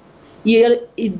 E, 0.43 0.55
ele, 0.55 0.81
e 0.97 1.13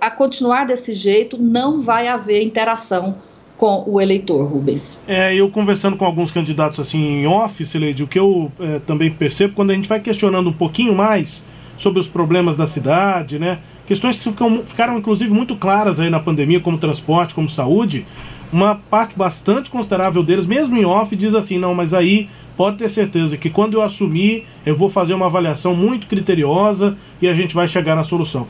a 0.00 0.10
continuar 0.10 0.66
desse 0.66 0.94
jeito, 0.94 1.36
não 1.36 1.80
vai 1.80 2.06
haver 2.06 2.42
interação 2.42 3.16
com 3.56 3.84
o 3.86 4.00
eleitor, 4.00 4.44
Rubens. 4.44 5.00
É, 5.06 5.34
eu 5.34 5.48
conversando 5.48 5.96
com 5.96 6.04
alguns 6.04 6.30
candidatos 6.30 6.78
assim 6.78 6.98
em 6.98 7.26
off, 7.26 7.64
Sileide, 7.64 8.02
o 8.02 8.06
que 8.06 8.18
eu 8.18 8.50
é, 8.60 8.80
também 8.80 9.10
percebo, 9.10 9.54
quando 9.54 9.70
a 9.70 9.74
gente 9.74 9.88
vai 9.88 10.00
questionando 10.00 10.50
um 10.50 10.52
pouquinho 10.52 10.94
mais 10.94 11.42
sobre 11.78 12.00
os 12.00 12.08
problemas 12.08 12.56
da 12.56 12.66
cidade, 12.66 13.38
né? 13.38 13.58
Questões 13.86 14.18
que 14.18 14.30
ficam, 14.30 14.62
ficaram 14.64 14.98
inclusive 14.98 15.32
muito 15.32 15.54
claras 15.56 16.00
aí 16.00 16.10
na 16.10 16.18
pandemia, 16.18 16.60
como 16.60 16.76
transporte, 16.76 17.34
como 17.34 17.48
saúde, 17.48 18.04
uma 18.52 18.74
parte 18.74 19.16
bastante 19.16 19.70
considerável 19.70 20.22
deles, 20.22 20.46
mesmo 20.46 20.76
em 20.76 20.84
off, 20.84 21.14
diz 21.14 21.34
assim, 21.34 21.58
não, 21.58 21.74
mas 21.74 21.94
aí 21.94 22.28
pode 22.56 22.78
ter 22.78 22.88
certeza 22.88 23.36
que 23.36 23.50
quando 23.50 23.74
eu 23.74 23.82
assumir, 23.82 24.44
eu 24.64 24.76
vou 24.76 24.88
fazer 24.88 25.14
uma 25.14 25.26
avaliação 25.26 25.74
muito 25.74 26.06
criteriosa 26.06 26.96
e 27.20 27.28
a 27.28 27.34
gente 27.34 27.54
vai 27.54 27.68
chegar 27.68 27.94
na 27.94 28.02
solução. 28.02 28.46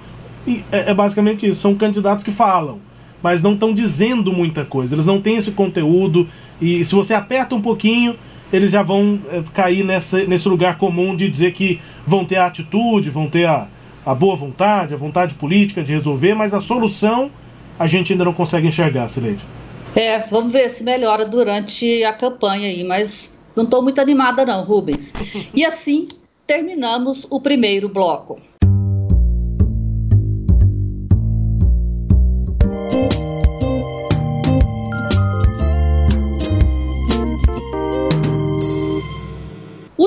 E 0.46 0.64
é, 0.70 0.90
é 0.90 0.94
basicamente 0.94 1.46
isso, 1.46 1.60
são 1.60 1.74
candidatos 1.74 2.24
que 2.24 2.30
falam 2.30 2.78
mas 3.22 3.42
não 3.42 3.54
estão 3.54 3.72
dizendo 3.72 4.32
muita 4.32 4.64
coisa. 4.64 4.94
Eles 4.94 5.06
não 5.06 5.20
têm 5.20 5.36
esse 5.36 5.50
conteúdo 5.50 6.28
e 6.60 6.84
se 6.84 6.94
você 6.94 7.14
aperta 7.14 7.54
um 7.54 7.60
pouquinho, 7.60 8.16
eles 8.52 8.70
já 8.70 8.82
vão 8.82 9.18
é, 9.30 9.42
cair 9.52 9.84
nessa, 9.84 10.24
nesse 10.24 10.48
lugar 10.48 10.78
comum 10.78 11.16
de 11.16 11.28
dizer 11.28 11.52
que 11.52 11.80
vão 12.06 12.24
ter 12.24 12.36
a 12.36 12.46
atitude, 12.46 13.10
vão 13.10 13.28
ter 13.28 13.46
a, 13.46 13.66
a 14.04 14.14
boa 14.14 14.36
vontade, 14.36 14.94
a 14.94 14.96
vontade 14.96 15.34
política 15.34 15.82
de 15.82 15.92
resolver, 15.92 16.34
mas 16.34 16.54
a 16.54 16.60
solução 16.60 17.30
a 17.78 17.86
gente 17.86 18.12
ainda 18.12 18.24
não 18.24 18.32
consegue 18.32 18.66
enxergar, 18.66 19.08
Sileide. 19.08 19.44
É, 19.94 20.26
vamos 20.28 20.52
ver 20.52 20.68
se 20.68 20.84
melhora 20.84 21.24
durante 21.24 22.04
a 22.04 22.12
campanha 22.12 22.68
aí, 22.68 22.84
mas 22.84 23.40
não 23.54 23.64
estou 23.64 23.82
muito 23.82 24.00
animada 24.00 24.44
não, 24.44 24.64
Rubens. 24.64 25.12
E 25.54 25.64
assim 25.64 26.06
terminamos 26.46 27.26
o 27.30 27.40
primeiro 27.40 27.88
bloco. 27.88 28.38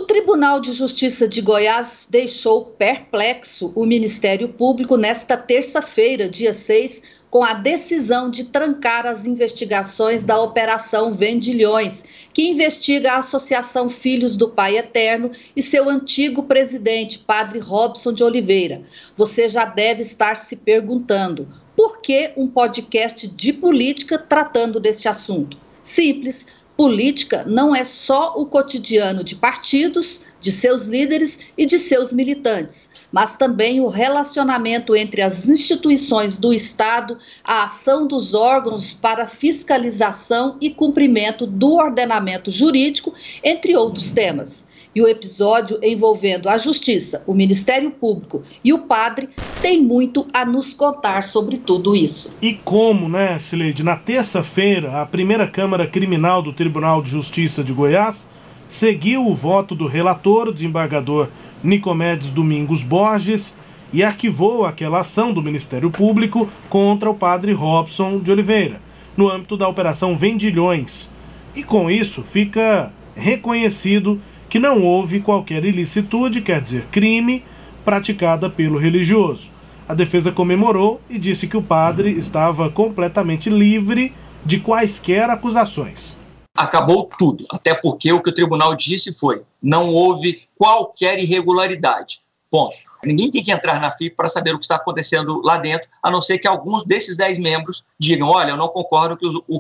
Tribunal 0.10 0.60
de 0.60 0.74
Justiça 0.74 1.28
de 1.28 1.40
Goiás 1.40 2.08
deixou 2.10 2.66
perplexo 2.66 3.72
o 3.76 3.86
Ministério 3.86 4.50
Público 4.50 4.98
nesta 4.98 5.38
terça-feira, 5.38 6.28
dia 6.28 6.52
6, 6.52 7.04
com 7.30 7.44
a 7.44 7.54
decisão 7.54 8.28
de 8.32 8.46
trancar 8.46 9.06
as 9.06 9.28
investigações 9.28 10.24
da 10.24 10.42
Operação 10.42 11.14
Vendilhões, 11.14 12.04
que 12.34 12.50
investiga 12.50 13.12
a 13.12 13.18
Associação 13.20 13.88
Filhos 13.88 14.36
do 14.36 14.50
Pai 14.50 14.80
Eterno 14.80 15.30
e 15.56 15.62
seu 15.62 15.88
antigo 15.88 16.42
presidente, 16.42 17.20
Padre 17.20 17.60
Robson 17.60 18.12
de 18.12 18.24
Oliveira. 18.24 18.82
Você 19.16 19.48
já 19.48 19.64
deve 19.64 20.02
estar 20.02 20.34
se 20.34 20.56
perguntando: 20.56 21.48
por 21.76 22.02
que 22.02 22.32
um 22.36 22.48
podcast 22.48 23.28
de 23.28 23.54
política 23.54 24.18
tratando 24.18 24.80
deste 24.80 25.08
assunto? 25.08 25.56
Simples 25.84 26.48
Política 26.80 27.44
não 27.46 27.76
é 27.76 27.84
só 27.84 28.36
o 28.38 28.46
cotidiano 28.46 29.22
de 29.22 29.36
partidos, 29.36 30.22
de 30.40 30.52
seus 30.52 30.88
líderes 30.88 31.40
e 31.58 31.66
de 31.66 31.78
seus 31.78 32.14
militantes, 32.14 32.90
mas 33.12 33.36
também 33.36 33.80
o 33.80 33.88
relacionamento 33.88 34.96
entre 34.96 35.22
as 35.22 35.50
instituições 35.50 36.38
do 36.38 36.54
Estado, 36.54 37.18
a 37.44 37.64
ação 37.64 38.08
dos 38.08 38.34
órgãos 38.34 38.94
para 38.94 39.28
fiscalização 39.28 40.58
e 40.62 40.70
cumprimento 40.70 41.46
do 41.46 41.76
ordenamento 41.76 42.50
jurídico, 42.50 43.14
entre 43.44 43.76
outros 43.76 44.12
temas. 44.12 44.68
E 44.96 45.02
o 45.02 45.08
episódio 45.08 45.80
envolvendo 45.84 46.50
a 46.50 46.58
Justiça, 46.58 47.24
o 47.28 47.34
Ministério 47.34 47.92
Público 47.92 48.44
e 48.64 48.74
o 48.74 48.80
padre 48.80 49.30
tem 49.62 49.82
muito 49.82 50.26
a 50.34 50.44
nos 50.44 50.74
contar 50.74 51.24
sobre 51.24 51.60
tudo 51.60 51.96
isso. 51.96 52.34
E 52.42 52.56
como, 52.56 53.08
né, 53.08 53.38
Sileide? 53.38 53.84
Na 53.84 53.96
terça-feira, 53.96 55.02
a 55.02 55.06
primeira 55.06 55.48
Câmara 55.48 55.86
Criminal 55.86 56.42
do 56.42 56.52
Tribunal 56.52 57.04
de 57.04 57.12
Justiça 57.12 57.64
de 57.64 57.72
Goiás 57.72 58.26
seguiu 58.70 59.28
o 59.28 59.34
voto 59.34 59.74
do 59.74 59.88
relator, 59.88 60.54
desembargador 60.54 61.28
Nicomedes 61.62 62.32
Domingos 62.32 62.84
Borges, 62.84 63.56
e 63.92 64.04
arquivou 64.04 64.64
aquela 64.64 65.00
ação 65.00 65.34
do 65.34 65.42
Ministério 65.42 65.90
Público 65.90 66.48
contra 66.70 67.10
o 67.10 67.16
padre 67.16 67.52
Robson 67.52 68.20
de 68.20 68.32
Oliveira, 68.32 68.80
no 69.18 69.28
âmbito 69.28 69.58
da 69.58 69.68
Operação 69.68 70.16
Vendilhões. 70.16 71.10
E 71.56 71.64
com 71.64 71.90
isso 71.90 72.22
fica 72.22 72.94
reconhecido 73.16 74.22
que 74.48 74.60
não 74.60 74.84
houve 74.84 75.20
qualquer 75.20 75.66
ilicitude, 75.66 76.42
quer 76.42 76.62
dizer, 76.62 76.86
crime, 76.92 77.44
praticada 77.84 78.48
pelo 78.48 78.78
religioso. 78.78 79.50
A 79.88 79.96
defesa 79.96 80.32
comemorou 80.32 81.02
e 81.10 81.18
disse 81.18 81.48
que 81.48 81.58
o 81.58 81.64
padre 81.64 82.12
estava 82.12 82.70
completamente 82.70 83.50
livre 83.50 84.14
de 84.46 84.60
quaisquer 84.60 85.28
acusações 85.32 86.19
acabou 86.60 87.10
tudo. 87.18 87.46
Até 87.52 87.74
porque 87.74 88.12
o 88.12 88.22
que 88.22 88.30
o 88.30 88.36
tribunal 88.36 88.76
disse 88.76 89.14
foi: 89.18 89.44
não 89.64 89.90
houve 89.90 90.44
qualquer 90.58 91.18
irregularidade. 91.18 92.20
Ponto. 92.52 92.76
Ninguém 93.06 93.30
tem 93.30 93.44
que 93.44 93.52
entrar 93.52 93.80
na 93.80 93.92
FIP 93.92 94.16
para 94.16 94.28
saber 94.28 94.54
o 94.54 94.58
que 94.58 94.66
está 94.66 94.76
acontecendo 94.76 95.42
lá 95.46 95.58
dentro, 95.58 95.88
a 96.02 96.10
não 96.12 96.20
ser 96.20 96.40
que 96.40 96.48
alguns 96.48 96.84
desses 96.84 97.16
dez 97.16 97.38
membros 97.38 97.86
digam: 97.98 98.28
olha, 98.28 98.52
eu 98.52 98.58
não 98.58 98.68
concordo 98.68 99.18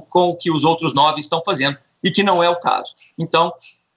com 0.10 0.30
o 0.30 0.36
que 0.36 0.52
os 0.52 0.66
outros 0.66 0.94
nove 0.94 1.22
estão 1.22 1.42
fazendo, 1.46 1.78
e 2.04 2.12
que 2.12 2.24
não 2.24 2.44
é 2.44 2.50
o 2.50 2.60
caso. 2.60 2.94
Então, 3.18 3.54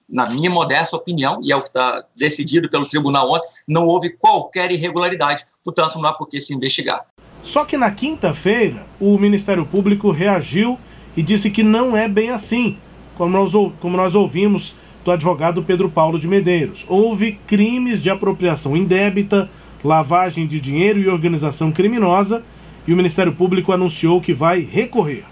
na 0.07 0.29
minha 0.29 0.49
modesta 0.49 0.95
opinião, 0.95 1.39
e 1.43 1.51
é 1.51 1.55
o 1.55 1.61
que 1.61 1.69
está 1.69 2.05
decidido 2.15 2.69
pelo 2.69 2.87
tribunal 2.87 3.29
ontem, 3.29 3.49
não 3.67 3.85
houve 3.85 4.11
qualquer 4.11 4.71
irregularidade, 4.71 5.45
portanto, 5.63 5.97
não 5.97 6.07
há 6.07 6.13
por 6.13 6.29
que 6.29 6.39
se 6.39 6.53
investigar. 6.53 7.05
Só 7.43 7.65
que 7.65 7.75
na 7.75 7.91
quinta-feira, 7.91 8.85
o 8.99 9.17
Ministério 9.17 9.65
Público 9.65 10.11
reagiu 10.11 10.79
e 11.17 11.23
disse 11.23 11.49
que 11.49 11.63
não 11.63 11.97
é 11.97 12.07
bem 12.07 12.29
assim 12.29 12.77
como 13.17 13.31
nós, 13.31 13.51
como 13.79 13.97
nós 13.97 14.15
ouvimos 14.15 14.73
do 15.03 15.11
advogado 15.11 15.63
Pedro 15.63 15.89
Paulo 15.89 16.17
de 16.17 16.27
Medeiros. 16.27 16.85
Houve 16.87 17.39
crimes 17.45 18.01
de 18.01 18.09
apropriação 18.09 18.75
indébita, 18.75 19.49
lavagem 19.83 20.47
de 20.47 20.61
dinheiro 20.61 20.99
e 20.99 21.07
organização 21.07 21.71
criminosa, 21.71 22.43
e 22.87 22.93
o 22.93 22.95
Ministério 22.95 23.33
Público 23.33 23.71
anunciou 23.71 24.21
que 24.21 24.33
vai 24.33 24.61
recorrer. 24.61 25.23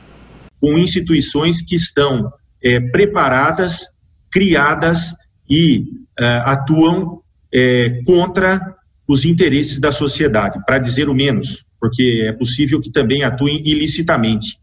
Com 0.59 0.77
instituições 0.77 1.61
que 1.61 1.75
estão 1.75 2.31
é, 2.63 2.79
preparadas, 2.79 3.87
criadas 4.31 5.13
e 5.49 5.85
é, 6.19 6.25
atuam 6.45 7.21
é, 7.53 8.01
contra 8.05 8.75
os 9.07 9.25
interesses 9.25 9.79
da 9.79 9.91
sociedade, 9.91 10.59
para 10.65 10.77
dizer 10.77 11.09
o 11.09 11.13
menos, 11.13 11.65
porque 11.79 12.23
é 12.25 12.31
possível 12.31 12.79
que 12.79 12.91
também 12.91 13.23
atuem 13.23 13.61
ilicitamente. 13.65 14.57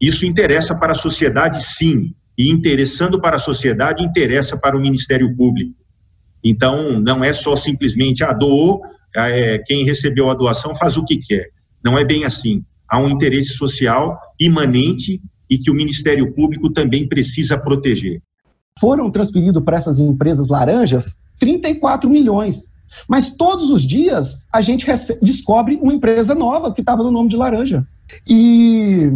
Isso 0.00 0.24
interessa 0.24 0.74
para 0.74 0.92
a 0.92 0.94
sociedade, 0.94 1.62
sim, 1.62 2.14
e 2.40 2.48
interessando 2.48 3.20
para 3.20 3.36
a 3.36 3.38
sociedade, 3.38 4.02
interessa 4.02 4.56
para 4.56 4.74
o 4.74 4.80
Ministério 4.80 5.36
Público. 5.36 5.74
Então, 6.42 6.98
não 6.98 7.22
é 7.22 7.34
só 7.34 7.54
simplesmente, 7.54 8.24
ah, 8.24 8.32
doou, 8.32 8.80
ah, 9.14 9.28
é, 9.28 9.58
quem 9.58 9.84
recebeu 9.84 10.30
a 10.30 10.34
doação 10.34 10.74
faz 10.74 10.96
o 10.96 11.04
que 11.04 11.18
quer. 11.18 11.48
Não 11.84 11.98
é 11.98 12.04
bem 12.04 12.24
assim. 12.24 12.64
Há 12.88 12.98
um 12.98 13.10
interesse 13.10 13.50
social 13.50 14.18
imanente 14.40 15.20
e 15.50 15.58
que 15.58 15.70
o 15.70 15.74
Ministério 15.74 16.32
Público 16.32 16.70
também 16.70 17.06
precisa 17.06 17.58
proteger. 17.58 18.22
Foram 18.80 19.10
transferidos 19.10 19.62
para 19.62 19.76
essas 19.76 19.98
empresas 19.98 20.48
laranjas 20.48 21.18
34 21.38 22.08
milhões. 22.08 22.72
Mas 23.06 23.36
todos 23.36 23.68
os 23.68 23.82
dias 23.82 24.46
a 24.50 24.62
gente 24.62 24.86
descobre 25.20 25.78
uma 25.82 25.92
empresa 25.92 26.34
nova 26.34 26.72
que 26.72 26.80
estava 26.80 27.02
no 27.02 27.10
nome 27.10 27.28
de 27.28 27.36
laranja. 27.36 27.86
E 28.26 29.10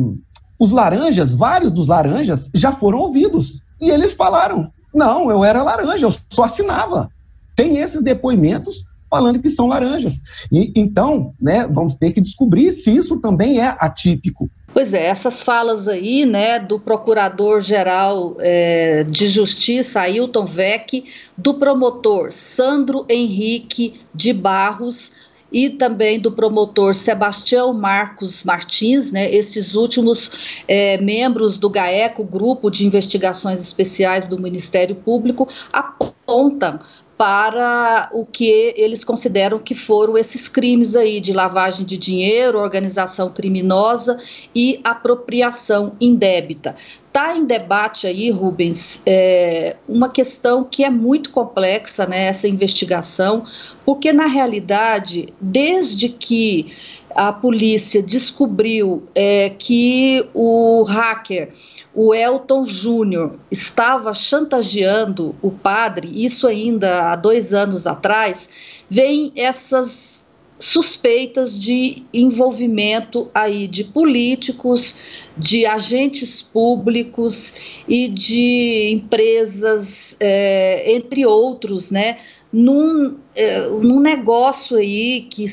os 0.59 0.71
laranjas, 0.71 1.35
vários 1.35 1.73
dos 1.73 1.87
laranjas, 1.87 2.51
já 2.55 2.73
foram 2.73 2.99
ouvidos. 2.99 3.63
E 3.81 3.91
eles 3.91 4.13
falaram: 4.13 4.71
não, 4.95 5.31
eu 5.31 5.45
era 5.45 5.63
laranja, 5.63 6.07
eu 6.07 6.15
só 6.31 6.45
assinava. 6.45 7.11
Tem 7.57 7.79
esses 7.79 8.03
depoimentos 8.03 8.85
falando 9.11 9.41
que 9.41 9.51
são 9.51 9.67
laranjas. 9.67 10.21
E, 10.51 10.73
então, 10.75 11.33
né, 11.41 11.67
vamos 11.67 11.95
ter 11.95 12.13
que 12.13 12.21
descobrir 12.21 12.73
se 12.73 12.91
isso 12.91 13.21
também 13.21 13.61
é 13.61 13.77
atípico. 13.79 14.51
Pois 14.73 14.93
é, 14.93 15.07
essas 15.07 15.45
falas 15.45 15.87
aí, 15.87 16.27
né, 16.27 16.59
do 16.59 16.81
Procurador-Geral 16.81 18.37
é, 18.41 19.05
de 19.05 19.29
Justiça, 19.29 20.01
Ailton 20.01 20.47
Vec, 20.47 21.05
do 21.39 21.55
promotor 21.55 22.33
Sandro 22.33 23.07
Henrique 23.09 24.01
de 24.13 24.33
Barros, 24.33 25.13
e 25.55 25.71
também 25.71 26.19
do 26.19 26.33
promotor 26.33 26.97
Sebastião 26.97 27.73
Marcos 27.73 28.43
Martins, 28.43 29.13
né, 29.13 29.33
esses 29.33 29.73
últimos 29.77 30.59
é, 30.67 30.99
membros 31.01 31.57
do 31.57 31.71
GAECO, 31.71 32.25
Grupo 32.25 32.69
de 32.69 32.85
Investigações 32.85 33.61
Especiais 33.61 34.27
do 34.27 34.37
Ministério 34.37 34.97
Público, 34.97 35.49
apontam 35.73 36.81
para 37.17 38.09
o 38.13 38.27
que 38.27 38.75
eles 38.77 39.05
consideram 39.05 39.59
que 39.59 39.75
foram 39.75 40.19
esses 40.19 40.49
crimes 40.49 40.97
aí 40.97 41.21
de 41.21 41.33
lavagem 41.33 41.87
de 41.87 41.97
dinheiro, 41.97 42.59
organização 42.59 43.31
criminosa 43.31 44.19
e 44.55 44.81
apropriação 44.83 45.95
indébita. 46.01 46.75
Está 47.07 47.37
em 47.37 47.45
debate 47.45 48.09
aí, 48.09 48.29
Rubens, 48.33 49.01
é, 49.07 49.77
uma 49.89 50.09
questão 50.09 50.65
que 50.65 50.83
é 50.83 50.91
muito 50.91 51.31
complexa, 51.31 52.07
né, 52.07 52.27
essa 52.27 52.49
investigação, 52.49 53.45
porque 53.87 54.13
na 54.13 54.27
realidade, 54.27 55.33
desde 55.41 56.09
que 56.09 56.75
a 57.15 57.33
polícia 57.33 58.03
descobriu 58.03 59.05
é, 59.15 59.51
que 59.51 60.27
o 60.35 60.83
hacker 60.83 61.53
o 61.95 62.13
Elton 62.13 62.65
Júnior 62.65 63.39
estava 63.51 64.13
chantageando 64.13 65.35
o 65.41 65.51
padre, 65.51 66.11
isso 66.25 66.47
ainda 66.47 67.13
há 67.13 67.17
dois 67.17 67.55
anos 67.55 67.87
atrás, 67.87 68.51
vem 68.91 69.33
essas 69.37 70.29
suspeitas 70.59 71.61
de 71.61 72.03
envolvimento 72.13 73.29
aí 73.35 73.69
de 73.69 73.85
políticos, 73.85 74.95
de 75.37 75.67
agentes 75.67 76.43
públicos 76.43 77.53
e 77.89 78.09
de 78.09 78.91
empresas, 78.93 80.17
é, 80.19 80.95
entre 80.95 81.27
outros, 81.27 81.91
né, 81.91 82.19
num, 82.55 83.17
é, 83.35 83.67
num 83.67 83.99
negócio 83.99 84.77
aí 84.77 85.27
que, 85.29 85.45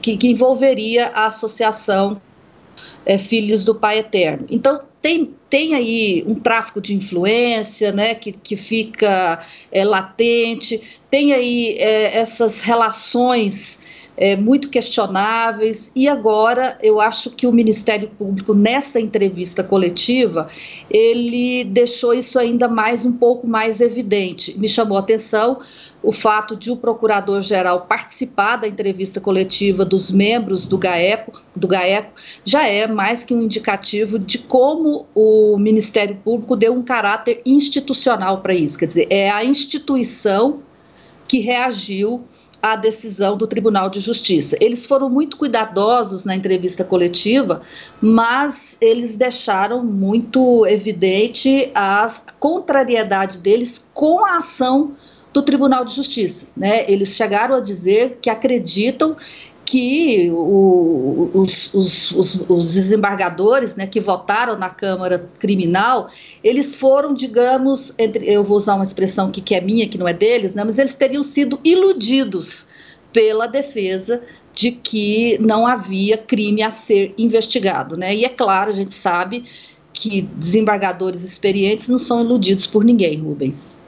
que, 0.00 0.16
que 0.16 0.28
envolveria 0.28 1.08
a 1.08 1.26
associação 1.26 2.20
é, 3.04 3.18
Filhos 3.18 3.62
do 3.62 3.74
Pai 3.74 3.98
Eterno. 3.98 4.46
Então, 4.48 4.80
tem, 5.02 5.34
tem 5.50 5.74
aí 5.74 6.24
um 6.26 6.34
tráfico 6.34 6.80
de 6.80 6.94
influência, 6.94 7.92
né, 7.92 8.14
que, 8.14 8.32
que 8.32 8.56
fica 8.56 9.44
é, 9.70 9.84
latente, 9.84 10.80
tem 11.10 11.34
aí 11.34 11.76
é, 11.78 12.18
essas 12.18 12.60
relações 12.60 13.78
é, 14.20 14.36
muito 14.36 14.68
questionáveis, 14.68 15.90
e 15.96 16.06
agora 16.06 16.78
eu 16.82 17.00
acho 17.00 17.30
que 17.30 17.46
o 17.46 17.52
Ministério 17.52 18.10
Público, 18.10 18.52
nessa 18.52 19.00
entrevista 19.00 19.64
coletiva, 19.64 20.46
ele 20.90 21.64
deixou 21.64 22.12
isso 22.12 22.38
ainda 22.38 22.68
mais, 22.68 23.06
um 23.06 23.12
pouco 23.12 23.46
mais 23.46 23.80
evidente. 23.80 24.56
Me 24.58 24.68
chamou 24.68 24.98
a 24.98 25.00
atenção 25.00 25.60
o 26.02 26.12
fato 26.12 26.54
de 26.54 26.70
o 26.70 26.76
procurador-geral 26.76 27.86
participar 27.86 28.56
da 28.56 28.68
entrevista 28.68 29.20
coletiva 29.20 29.84
dos 29.84 30.10
membros 30.10 30.66
do 30.66 30.76
GAECO, 30.76 31.42
do 31.56 31.68
GAECO 31.68 32.12
já 32.44 32.66
é 32.66 32.86
mais 32.86 33.24
que 33.24 33.34
um 33.34 33.42
indicativo 33.42 34.18
de 34.18 34.38
como 34.38 35.06
o 35.14 35.56
Ministério 35.58 36.16
Público 36.16 36.56
deu 36.56 36.74
um 36.74 36.82
caráter 36.82 37.40
institucional 37.44 38.40
para 38.40 38.54
isso. 38.54 38.78
Quer 38.78 38.86
dizer, 38.86 39.06
é 39.10 39.30
a 39.30 39.44
instituição 39.44 40.60
que 41.26 41.38
reagiu 41.38 42.24
à 42.62 42.76
decisão 42.76 43.36
do 43.36 43.46
Tribunal 43.46 43.88
de 43.88 44.00
Justiça. 44.00 44.56
Eles 44.60 44.84
foram 44.84 45.08
muito 45.08 45.36
cuidadosos 45.36 46.24
na 46.24 46.36
entrevista 46.36 46.84
coletiva, 46.84 47.62
mas 48.00 48.76
eles 48.80 49.16
deixaram 49.16 49.84
muito 49.84 50.66
evidente 50.66 51.70
a 51.74 52.08
contrariedade 52.38 53.38
deles 53.38 53.88
com 53.94 54.24
a 54.24 54.38
ação 54.38 54.94
do 55.32 55.42
Tribunal 55.42 55.84
de 55.84 55.94
Justiça. 55.94 56.48
Né? 56.56 56.84
Eles 56.90 57.14
chegaram 57.14 57.54
a 57.54 57.60
dizer 57.60 58.18
que 58.20 58.28
acreditam 58.28 59.16
que 59.70 60.28
o, 60.32 61.30
os, 61.32 61.72
os, 61.72 62.10
os, 62.10 62.34
os, 62.48 62.74
desembargadores 62.74 63.76
né, 63.76 63.86
que 63.86 64.00
votaram 64.00 64.58
na 64.58 64.68
Câmara 64.68 65.30
Criminal, 65.38 66.10
eles 66.42 66.74
foram, 66.74 67.14
digamos, 67.14 67.94
entre, 67.96 68.28
eu 68.28 68.42
vou 68.42 68.56
usar 68.56 68.74
uma 68.74 68.82
expressão 68.82 69.30
que, 69.30 69.40
que 69.40 69.54
é 69.54 69.60
minha, 69.60 69.88
que 69.88 69.96
não 69.96 70.08
é 70.08 70.12
deles, 70.12 70.56
né, 70.56 70.64
mas 70.64 70.76
eles 70.76 70.96
teriam 70.96 71.22
sido 71.22 71.60
iludidos 71.62 72.66
pela 73.12 73.46
defesa 73.46 74.20
de 74.52 74.72
que 74.72 75.38
não 75.38 75.64
havia 75.64 76.18
crime 76.18 76.64
a 76.64 76.72
ser 76.72 77.14
investigado. 77.16 77.96
Né? 77.96 78.12
E 78.16 78.24
é 78.24 78.28
claro, 78.28 78.70
a 78.70 78.74
gente 78.74 78.92
sabe 78.92 79.44
que 79.92 80.22
desembargadores 80.36 81.22
experientes 81.22 81.88
não 81.88 81.98
são 82.00 82.24
iludidos 82.24 82.66
por 82.66 82.84
ninguém, 82.84 83.20
Rubens. 83.20 83.78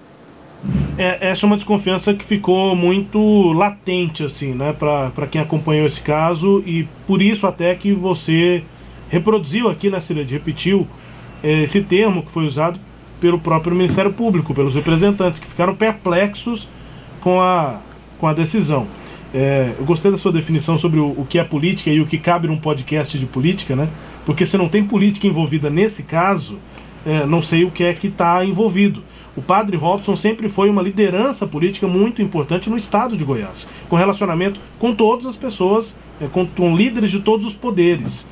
É, 0.97 1.31
essa 1.31 1.45
é 1.45 1.47
uma 1.47 1.57
desconfiança 1.57 2.15
que 2.15 2.25
ficou 2.25 2.77
muito 2.77 3.53
latente, 3.53 4.23
assim, 4.23 4.53
né, 4.55 4.73
para 4.73 5.27
quem 5.27 5.41
acompanhou 5.41 5.87
esse 5.87 6.01
caso, 6.01 6.63
e 6.67 6.87
por 7.07 7.21
isso 7.21 7.47
até 7.47 7.75
que 7.75 7.93
você 7.93 8.63
reproduziu 9.09 9.69
aqui 9.69 9.91
na 9.91 9.99
né, 9.99 10.25
de 10.25 10.35
repetiu 10.35 10.87
é, 11.43 11.63
esse 11.63 11.81
termo 11.83 12.23
que 12.23 12.31
foi 12.31 12.45
usado 12.45 12.79
pelo 13.21 13.39
próprio 13.39 13.75
Ministério 13.75 14.13
Público, 14.13 14.55
pelos 14.55 14.75
representantes, 14.75 15.39
que 15.39 15.47
ficaram 15.47 15.75
perplexos 15.75 16.69
com 17.21 17.41
a, 17.41 17.81
com 18.19 18.27
a 18.27 18.33
decisão. 18.33 18.87
É, 19.35 19.73
eu 19.79 19.85
gostei 19.85 20.11
da 20.11 20.19
sua 20.19 20.33
definição 20.33 20.77
sobre 20.77 21.01
o, 21.01 21.07
o, 21.07 21.27
que 21.29 21.39
é 21.39 21.45
política 21.45 21.89
e 21.91 22.01
o 22.01 22.07
que 22.07 22.19
cabe 22.19 22.49
num 22.49 22.59
podcast 22.59 23.19
de 23.19 23.25
política, 23.25 23.75
né? 23.75 23.89
Porque 24.27 24.45
se 24.45 24.59
não 24.59 24.69
tem 24.69 24.85
política 24.85 25.27
envolvida 25.27 25.71
nesse 25.71 26.03
caso, 26.03 26.59
é, 27.07 27.25
não 27.25 27.41
sei 27.41 27.65
o 27.65 27.71
que 27.71 27.83
é 27.83 27.95
que 27.95 28.09
está 28.09 28.45
envolvido. 28.45 29.03
O 29.35 29.41
padre 29.41 29.77
Robson 29.77 30.15
sempre 30.15 30.49
foi 30.49 30.69
uma 30.69 30.83
liderança 30.83 31.47
política 31.47 31.87
muito 31.87 32.21
importante 32.21 32.69
no 32.69 32.77
estado 32.77 33.17
de 33.17 33.25
Goiás, 33.25 33.67
com 33.89 33.97
relacionamento 33.97 34.61
com 34.79 34.95
todas 34.95 35.25
as 35.25 35.37
pessoas, 35.37 35.95
é, 36.21 36.27
com, 36.27 36.47
com 36.47 36.77
líderes 36.77 37.11
de 37.11 37.21
todos 37.21 37.47
os 37.47 37.55
poderes, 37.55 38.27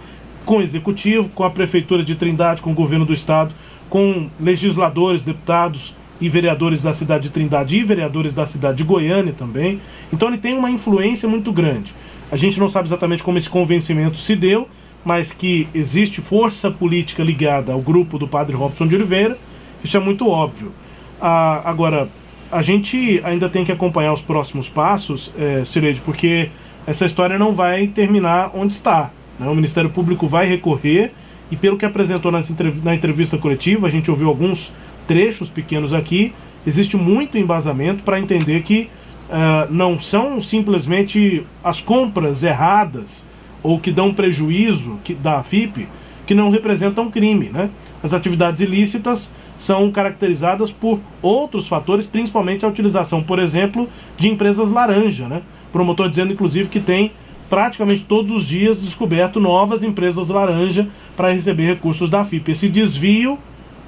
com 0.45 0.59
o 0.59 0.63
executivo, 0.63 1.31
com 1.31 1.43
a 1.43 1.51
prefeitura 1.51 2.03
de 2.03 2.15
Trindade, 2.15 2.61
com 2.61 2.73
o 2.73 2.75
governo 2.75 3.07
do 3.07 3.15
estado, 3.15 3.55
com 3.89 4.29
legisladores, 4.39 5.23
deputados 5.23 5.95
e 6.21 6.29
vereadores 6.29 6.83
da 6.83 6.93
cidade 6.93 7.25
de 7.25 7.31
Trindade 7.31 7.79
e 7.79 7.83
vereadores 7.83 8.35
da 8.35 8.45
cidade 8.45 8.79
de 8.79 8.85
Goiânia 8.85 9.33
também. 9.33 9.81
Então 10.13 10.29
ele 10.29 10.37
tem 10.39 10.57
uma 10.57 10.71
influência 10.71 11.27
muito 11.27 11.51
grande. 11.51 11.95
A 12.31 12.37
gente 12.37 12.61
não 12.61 12.69
sabe 12.69 12.89
exatamente 12.89 13.23
como 13.23 13.39
esse 13.39 13.49
convencimento 13.49 14.19
se 14.19 14.37
deu, 14.37 14.69
mas 15.03 15.33
que 15.33 15.67
existe 15.75 16.21
força 16.21 16.71
política 16.71 17.23
ligada 17.23 17.73
ao 17.73 17.81
grupo 17.81 18.19
do 18.19 18.29
padre 18.29 18.55
Robson 18.55 18.87
de 18.87 18.95
Oliveira, 18.95 19.39
isso 19.83 19.97
é 19.97 20.01
muito 20.01 20.29
óbvio. 20.29 20.73
Ah, 21.21 21.61
agora, 21.65 22.09
a 22.51 22.63
gente 22.63 23.21
ainda 23.25 23.49
tem 23.49 23.65
que 23.65 23.71
acompanhar 23.71 24.13
os 24.13 24.23
próximos 24.23 24.69
passos, 24.69 25.33
é, 25.39 25.65
Cileide, 25.65 26.01
porque 26.01 26.51
essa 26.87 27.05
história 27.05 27.39
não 27.39 27.55
vai 27.55 27.87
terminar 27.87 28.51
onde 28.55 28.73
está. 28.75 29.11
Né? 29.39 29.49
O 29.49 29.55
Ministério 29.55 29.91
Público 29.91 30.27
vai 30.27 30.47
recorrer 30.47 31.13
e, 31.51 31.57
pelo 31.57 31.77
que 31.77 31.85
apresentou 31.85 32.33
na 32.33 32.95
entrevista 32.95 33.37
coletiva, 33.39 33.87
a 33.87 33.91
gente 33.91 34.11
ouviu 34.11 34.29
alguns 34.29 34.73
trechos 35.07 35.49
pequenos 35.49 35.93
aqui, 35.93 36.33
existe 36.67 36.97
muito 36.97 37.37
embasamento 37.37 38.03
para 38.03 38.21
entender 38.21 38.63
que 38.63 38.89
uh, 39.29 39.73
não 39.73 39.99
são 39.99 40.41
simplesmente 40.41 41.45
as 41.65 41.81
compras 41.81 42.45
erradas 42.45 43.27
ou 43.63 43.79
que 43.79 43.91
dão 43.91 44.15
prejuízo 44.15 44.99
que, 45.03 45.15
da 45.15 45.43
FIP 45.43 45.89
que 46.27 46.35
não 46.35 46.51
representam 46.51 47.11
crime. 47.11 47.51
Né? 47.53 47.71
As 48.03 48.15
atividades 48.15 48.61
ilícitas 48.61 49.31
são 49.61 49.93
caracterizadas 49.93 50.73
por 50.73 50.99
outros 51.21 51.69
fatores, 51.69 52.07
principalmente 52.07 52.65
a 52.65 52.69
utilização, 52.69 53.23
por 53.23 53.39
exemplo, 53.39 53.87
de 54.17 54.27
empresas 54.27 54.71
laranja. 54.71 55.29
Né? 55.29 55.43
Promotor 55.71 56.09
dizendo, 56.09 56.33
inclusive, 56.33 56.71
que 56.71 56.81
tem 56.81 57.13
praticamente 57.51 58.05
todos 58.05 58.33
os 58.33 58.47
dias 58.47 58.81
descoberto 58.81 59.39
novas 59.39 59.83
empresas 59.83 60.29
laranja 60.29 60.89
para 61.15 61.33
receber 61.33 61.67
recursos 61.67 62.09
da 62.09 62.25
FIP. 62.25 62.53
Esse 62.53 62.71
desvio 62.71 63.39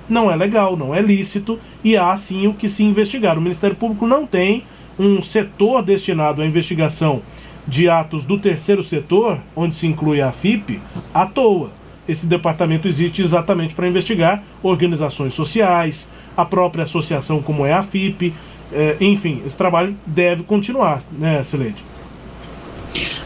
não 0.08 0.30
é 0.30 0.36
legal, 0.36 0.76
não 0.76 0.94
é 0.94 1.00
lícito 1.00 1.58
e 1.82 1.96
há 1.96 2.14
sim 2.18 2.46
o 2.46 2.52
que 2.52 2.68
se 2.68 2.84
investigar. 2.84 3.38
O 3.38 3.40
Ministério 3.40 3.74
Público 3.74 4.06
não 4.06 4.26
tem 4.26 4.64
um 4.98 5.22
setor 5.22 5.82
destinado 5.82 6.42
à 6.42 6.46
investigação 6.46 7.22
de 7.66 7.88
atos 7.88 8.24
do 8.24 8.38
terceiro 8.38 8.82
setor, 8.82 9.38
onde 9.56 9.74
se 9.74 9.86
inclui 9.86 10.20
a 10.20 10.32
FIP, 10.32 10.80
à 11.14 11.24
toa 11.24 11.70
esse 12.08 12.26
departamento 12.26 12.88
existe 12.88 13.22
exatamente 13.22 13.74
para 13.74 13.88
investigar 13.88 14.42
organizações 14.62 15.34
sociais, 15.34 16.08
a 16.36 16.44
própria 16.44 16.84
associação 16.84 17.42
como 17.42 17.64
é 17.64 17.72
a 17.72 17.82
FIP, 17.82 18.34
é, 18.72 18.96
enfim, 19.00 19.42
esse 19.46 19.56
trabalho 19.56 19.96
deve 20.06 20.42
continuar, 20.44 21.02
né, 21.12 21.42
Celede? 21.44 21.84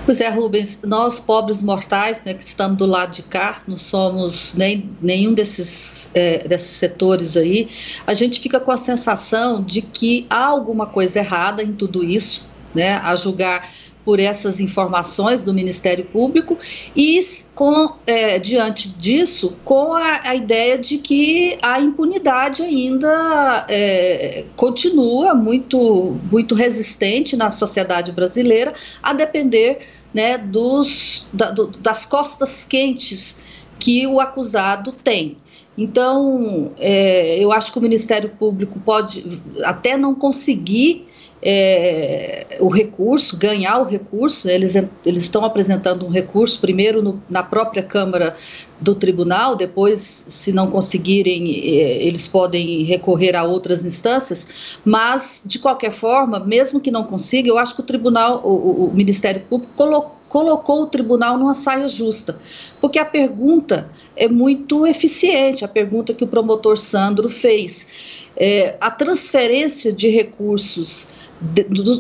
Pois 0.05 0.21
é, 0.21 0.29
Rubens, 0.29 0.79
nós 0.85 1.19
pobres 1.19 1.61
mortais, 1.61 2.23
né, 2.25 2.35
que 2.35 2.45
estamos 2.45 2.79
do 2.79 2.87
lado 2.87 3.13
de 3.13 3.23
cá, 3.23 3.63
não 3.67 3.77
somos 3.77 4.55
nem 4.55 4.91
nenhum 5.03 5.35
desses, 5.35 6.09
é, 6.15 6.47
desses 6.47 6.71
setores 6.71 7.37
aí, 7.37 7.69
a 8.07 8.15
gente 8.15 8.39
fica 8.39 8.61
com 8.61 8.71
a 8.71 8.77
sensação 8.77 9.63
de 9.63 9.83
que 9.83 10.25
há 10.31 10.47
alguma 10.47 10.87
coisa 10.87 11.19
errada 11.19 11.63
em 11.63 11.73
tudo 11.73 12.05
isso, 12.05 12.47
né, 12.73 13.01
a 13.03 13.17
julgar 13.17 13.69
por 14.07 14.21
essas 14.21 14.61
informações 14.61 15.43
do 15.43 15.53
Ministério 15.53 16.05
Público 16.05 16.57
e 16.95 17.21
com 17.57 17.97
é, 18.07 18.39
diante 18.39 18.89
disso 18.89 19.57
com 19.65 19.93
a, 19.95 20.21
a, 20.23 20.35
ideia 20.37 20.79
de 20.79 20.99
que 20.99 21.59
a 21.61 21.81
impunidade 21.81 22.63
ainda 22.63 23.67
é, 23.69 24.45
continua 24.55 25.35
muito 25.35 26.17
muito 26.31 26.55
resistente 26.55 27.37
na 27.37 27.51
sociedade 27.51 28.13
brasileira 28.13 28.73
a 29.03 29.13
depender 29.13 29.81
né, 30.15 30.39
dos, 30.39 31.27
da, 31.33 31.51
do, 31.51 31.67
das 31.67 32.07
costas 32.07 32.65
quentes 32.65 33.37
que 33.79 34.07
o 34.07 34.21
acusado 34.21 34.93
tem. 34.93 35.37
Então, 35.77 36.73
é, 36.79 37.39
eu 37.39 37.53
acho 37.53 37.71
que 37.71 37.79
o 37.79 37.83
Ministério 37.83 38.31
Público 38.31 38.81
pode 38.81 39.43
até 39.63 39.97
não 39.97 40.15
conseguir 40.15 41.07
é, 41.43 42.59
o 42.61 42.69
recurso, 42.69 43.37
ganhar 43.37 43.79
o 43.81 43.85
recurso, 43.85 44.49
eles, 44.49 44.75
eles 45.05 45.23
estão 45.23 45.45
apresentando 45.45 46.07
um 46.07 46.11
recurso, 46.11 46.61
primeiro 46.61 47.03
no, 47.03 47.23
na 47.29 47.43
própria 47.43 47.83
Câmara 47.83 48.37
do 48.81 48.95
Tribunal, 48.95 49.55
depois, 49.55 50.01
se 50.01 50.53
não 50.53 50.71
conseguirem, 50.71 51.51
é, 51.51 52.03
eles 52.05 52.27
podem 52.27 52.83
recorrer 52.85 53.37
a 53.37 53.45
outras 53.45 53.85
instâncias, 53.85 54.79
mas, 54.85 55.43
de 55.45 55.59
qualquer 55.59 55.93
forma, 55.93 56.41
mesmo 56.41 56.81
que 56.81 56.91
não 56.91 57.05
consiga, 57.05 57.49
eu 57.49 57.59
acho 57.59 57.75
que 57.75 57.81
o 57.81 57.85
Tribunal, 57.85 58.41
o, 58.45 58.87
o 58.87 58.95
Ministério 58.95 59.43
Público 59.43 59.73
colocou 59.77 60.17
colocou 60.29 60.83
o 60.83 60.87
tribunal 60.87 61.39
numa 61.39 61.55
saia 61.55 61.89
justa, 61.89 62.39
porque 62.81 62.99
a 62.99 63.05
pergunta 63.05 63.91
é 64.17 64.29
muito 64.29 64.87
eficiente, 64.87 65.65
a 65.65 65.69
pergunta 65.69 66.13
que 66.13 66.25
o 66.25 66.29
promotor 66.29 66.77
Sandro 66.77 67.29
fez. 67.29 68.26
É, 68.37 68.77
a 68.81 68.91
transferência 68.91 69.93
de 69.93 70.09
recursos 70.09 71.09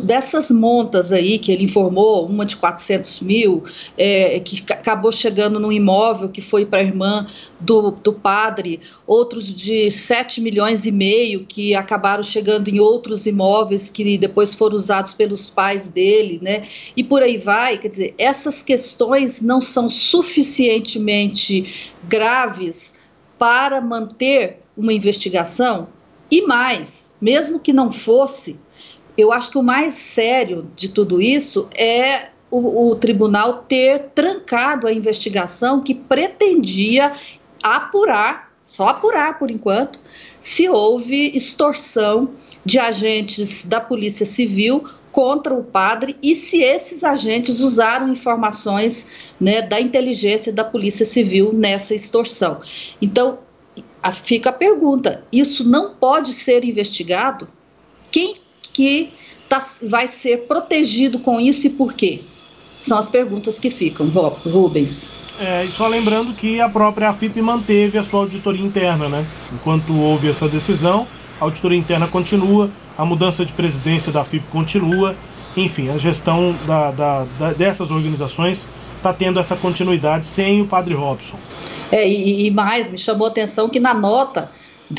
dessas 0.03 0.51
montas 0.51 1.13
aí 1.13 1.39
que 1.39 1.53
ele 1.53 1.65
informou, 1.65 2.27
uma 2.27 2.47
de 2.47 2.57
400 2.57 3.21
mil, 3.21 3.65
é, 3.97 4.41
que 4.41 4.63
acabou 4.73 5.13
chegando 5.13 5.61
num 5.61 5.71
imóvel 5.71 6.31
que 6.31 6.41
foi 6.41 6.65
para 6.65 6.81
a 6.81 6.85
irmã 6.85 7.27
do, 7.61 7.91
do 7.91 8.15
padre, 8.15 8.81
outros 9.07 9.53
de 9.53 9.91
7 9.91 10.41
milhões 10.41 10.87
e 10.87 10.93
meio 10.93 11.45
que 11.45 11.75
acabaram 11.75 12.23
chegando 12.23 12.69
em 12.69 12.81
outros 12.81 13.27
imóveis 13.27 13.91
que 13.91 14.17
depois 14.17 14.55
foram 14.55 14.77
usados 14.77 15.13
pelos 15.13 15.51
pais 15.51 15.89
dele, 15.89 16.41
né? 16.43 16.63
E 16.97 17.05
por 17.05 17.23
aí 17.23 17.37
vai, 17.37 17.79
quer 17.79 17.89
dizer, 17.89 18.15
essas 18.17 18.63
questões 18.63 19.43
não 19.43 19.61
são 19.61 19.91
suficientemente 19.91 21.93
graves 22.09 22.95
para 23.39 23.81
manter 23.81 24.61
uma 24.77 24.93
investigação 24.93 25.89
e 26.31 26.43
mais, 26.43 27.11
mesmo 27.21 27.61
que 27.61 27.73
não 27.73 27.91
fosse, 27.93 28.59
eu 29.17 29.33
acho 29.33 29.51
que 29.51 29.59
o 29.59 29.63
mais 29.63 29.95
sério 29.95 30.71
de 30.77 30.89
tudo 30.89 31.23
isso 31.23 31.69
é 31.75 32.29
o, 32.51 32.91
o, 32.91 32.97
tribunal 32.97 33.65
ter 33.69 34.11
trancado 34.15 34.87
a 34.87 34.93
investigação 34.93 35.83
que 35.83 35.95
pretendia 35.95 37.13
apurar, 37.63 38.53
só 38.67 38.89
apurar 38.89 39.39
por 39.39 39.51
enquanto, 39.51 40.01
se 40.41 40.69
houve 40.69 41.37
extorsão 41.37 42.31
de 42.65 42.79
agentes 42.79 43.65
da 43.65 43.81
Polícia 43.81 44.27
Civil 44.27 44.85
contra 45.13 45.55
o 45.55 45.65
padre 45.65 46.17
e 46.23 46.37
se 46.37 46.63
esses 46.63 47.03
agentes 47.03 47.61
usaram 47.61 48.09
informações 48.09 49.07
né, 49.41 49.63
da 49.63 49.81
inteligência 49.81 50.53
da 50.53 50.63
Polícia 50.63 51.07
Civil 51.07 51.55
nessa 51.55 51.95
extorsão. 51.95 52.61
Então, 53.01 53.39
fica 54.13 54.51
a 54.51 54.53
pergunta: 54.53 55.25
isso 55.33 55.69
não 55.69 55.95
pode 55.95 56.33
ser 56.33 56.65
investigado? 56.65 57.49
Quem 58.11 58.37
que 58.73 59.13
tá, 59.49 59.59
vai 59.89 60.09
ser 60.09 60.47
protegido 60.47 61.19
com 61.19 61.41
isso 61.41 61.67
e 61.67 61.71
por 61.71 61.95
quê? 61.95 62.23
São 62.79 62.99
as 62.99 63.09
perguntas 63.09 63.59
que 63.59 63.71
ficam, 63.71 64.09
Rubens. 64.09 65.11
É, 65.39 65.65
e 65.65 65.71
só 65.71 65.87
lembrando 65.87 66.35
que 66.35 66.61
a 66.61 66.69
própria 66.69 67.11
AFIP 67.11 67.41
manteve 67.43 67.99
a 67.99 68.03
sua 68.03 68.21
auditoria 68.21 68.65
interna, 68.65 69.09
né? 69.09 69.27
Enquanto 69.53 69.95
houve 69.95 70.29
essa 70.29 70.49
decisão, 70.49 71.07
a 71.41 71.45
auditoria 71.45 71.79
interna 71.79 72.07
continua, 72.07 72.71
a 72.97 73.05
mudança 73.05 73.45
de 73.45 73.53
presidência 73.53 74.11
da 74.11 74.23
AFIP 74.23 74.47
continua, 74.51 75.15
enfim, 75.57 75.91
a 75.91 75.99
gestão 75.99 76.55
da, 76.67 76.91
da, 76.91 77.27
da 77.39 77.53
dessas 77.53 77.91
organizações 77.91 78.67
está 79.07 79.13
tendo 79.13 79.39
essa 79.39 79.55
continuidade 79.55 80.27
sem 80.27 80.61
o 80.61 80.67
Padre 80.67 80.95
Robson. 80.95 81.39
É, 81.93 82.07
e, 82.07 82.47
e 82.47 82.51
mais, 82.51 82.91
me 82.91 82.99
chamou 82.99 83.29
a 83.29 83.31
atenção 83.31 83.69
que 83.69 83.79
na 83.79 83.95
nota 83.95 84.51